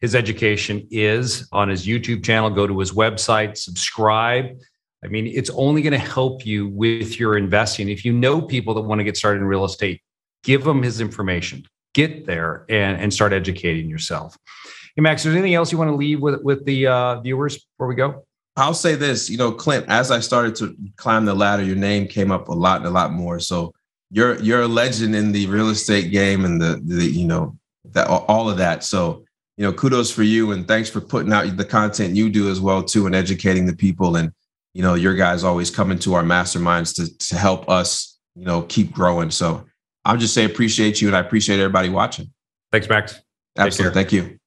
his 0.00 0.14
education 0.14 0.86
is 0.90 1.48
on 1.52 1.68
his 1.68 1.86
YouTube 1.86 2.24
channel. 2.24 2.48
Go 2.48 2.66
to 2.66 2.78
his 2.78 2.92
website, 2.92 3.58
subscribe. 3.58 4.56
I 5.04 5.08
mean, 5.08 5.26
it's 5.26 5.50
only 5.50 5.82
going 5.82 5.92
to 5.92 5.98
help 5.98 6.46
you 6.46 6.68
with 6.68 7.20
your 7.20 7.36
investing. 7.36 7.88
If 7.88 8.04
you 8.04 8.12
know 8.12 8.40
people 8.40 8.72
that 8.74 8.80
want 8.80 9.00
to 9.00 9.04
get 9.04 9.16
started 9.16 9.40
in 9.40 9.46
real 9.46 9.64
estate, 9.64 10.00
give 10.42 10.64
them 10.64 10.82
his 10.82 11.00
information. 11.00 11.66
Get 11.92 12.26
there 12.26 12.64
and, 12.68 13.00
and 13.00 13.12
start 13.12 13.32
educating 13.32 13.88
yourself. 13.88 14.36
Hey, 14.96 15.02
Max, 15.02 15.20
is 15.20 15.24
there 15.26 15.32
anything 15.34 15.54
else 15.54 15.70
you 15.70 15.78
want 15.78 15.90
to 15.90 15.96
leave 15.96 16.20
with, 16.20 16.40
with 16.42 16.64
the 16.64 16.86
uh, 16.86 17.20
viewers 17.20 17.58
before 17.58 17.86
we 17.86 17.94
go? 17.94 18.24
I'll 18.56 18.74
say 18.74 18.94
this, 18.94 19.28
you 19.28 19.36
know, 19.36 19.52
Clint, 19.52 19.86
as 19.88 20.10
I 20.10 20.20
started 20.20 20.54
to 20.56 20.76
climb 20.96 21.24
the 21.24 21.34
ladder, 21.34 21.62
your 21.62 21.76
name 21.76 22.06
came 22.06 22.30
up 22.30 22.48
a 22.48 22.52
lot 22.52 22.78
and 22.78 22.86
a 22.86 22.90
lot 22.90 23.12
more. 23.12 23.40
So 23.40 23.72
you're 24.10 24.40
you're 24.40 24.62
a 24.62 24.68
legend 24.68 25.16
in 25.16 25.32
the 25.32 25.46
real 25.48 25.70
estate 25.70 26.12
game 26.12 26.44
and 26.44 26.60
the, 26.60 26.80
the 26.84 27.04
you 27.04 27.26
know 27.26 27.56
that 27.90 28.06
all 28.06 28.48
of 28.48 28.56
that. 28.58 28.84
So 28.84 29.24
you 29.56 29.64
know, 29.64 29.72
kudos 29.72 30.10
for 30.10 30.22
you 30.22 30.52
and 30.52 30.68
thanks 30.68 30.88
for 30.88 31.00
putting 31.00 31.32
out 31.32 31.56
the 31.56 31.64
content 31.64 32.14
you 32.14 32.30
do 32.30 32.48
as 32.48 32.60
well 32.60 32.82
too 32.82 33.06
and 33.06 33.14
educating 33.14 33.66
the 33.66 33.74
people. 33.74 34.16
And 34.16 34.32
you 34.74 34.82
know, 34.82 34.94
your 34.94 35.14
guys 35.14 35.44
always 35.44 35.70
coming 35.70 35.98
to 36.00 36.14
our 36.14 36.22
masterminds 36.22 36.94
to 36.96 37.18
to 37.28 37.36
help 37.36 37.68
us, 37.70 38.18
you 38.34 38.44
know, 38.44 38.62
keep 38.62 38.92
growing. 38.92 39.30
So 39.30 39.64
I'm 40.04 40.18
just 40.18 40.34
say 40.34 40.44
appreciate 40.44 41.00
you 41.00 41.08
and 41.08 41.16
I 41.16 41.20
appreciate 41.20 41.60
everybody 41.60 41.88
watching. 41.88 42.30
Thanks, 42.70 42.88
Max. 42.88 43.20
Absolutely. 43.56 43.94
Thank 43.94 44.12
you. 44.12 44.38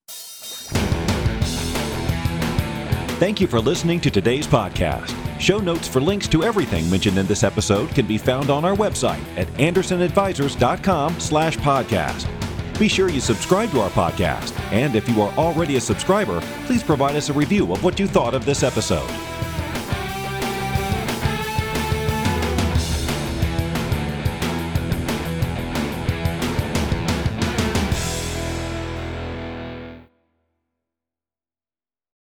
Thank 3.19 3.41
you 3.41 3.47
for 3.47 3.59
listening 3.59 3.99
to 4.01 4.11
today's 4.11 4.45
podcast. 4.45 5.15
Show 5.39 5.59
notes 5.59 5.87
for 5.87 6.01
links 6.01 6.27
to 6.27 6.43
everything 6.43 6.89
mentioned 6.89 7.17
in 7.17 7.25
this 7.25 7.43
episode 7.43 7.89
can 7.89 8.05
be 8.05 8.17
found 8.17 8.49
on 8.49 8.65
our 8.65 8.75
website 8.75 9.23
at 9.37 9.47
andersonadvisors.com 9.53 11.19
slash 11.19 11.57
podcast. 11.57 12.27
Be 12.77 12.87
sure 12.87 13.09
you 13.09 13.19
subscribe 13.19 13.71
to 13.71 13.81
our 13.81 13.89
podcast, 13.89 14.59
and 14.71 14.95
if 14.95 15.09
you 15.09 15.19
are 15.21 15.33
already 15.33 15.77
a 15.77 15.81
subscriber, 15.81 16.41
please 16.65 16.83
provide 16.83 17.15
us 17.15 17.29
a 17.29 17.33
review 17.33 17.71
of 17.73 17.83
what 17.83 17.99
you 17.99 18.05
thought 18.07 18.35
of 18.35 18.45
this 18.45 18.61
episode. 18.61 19.09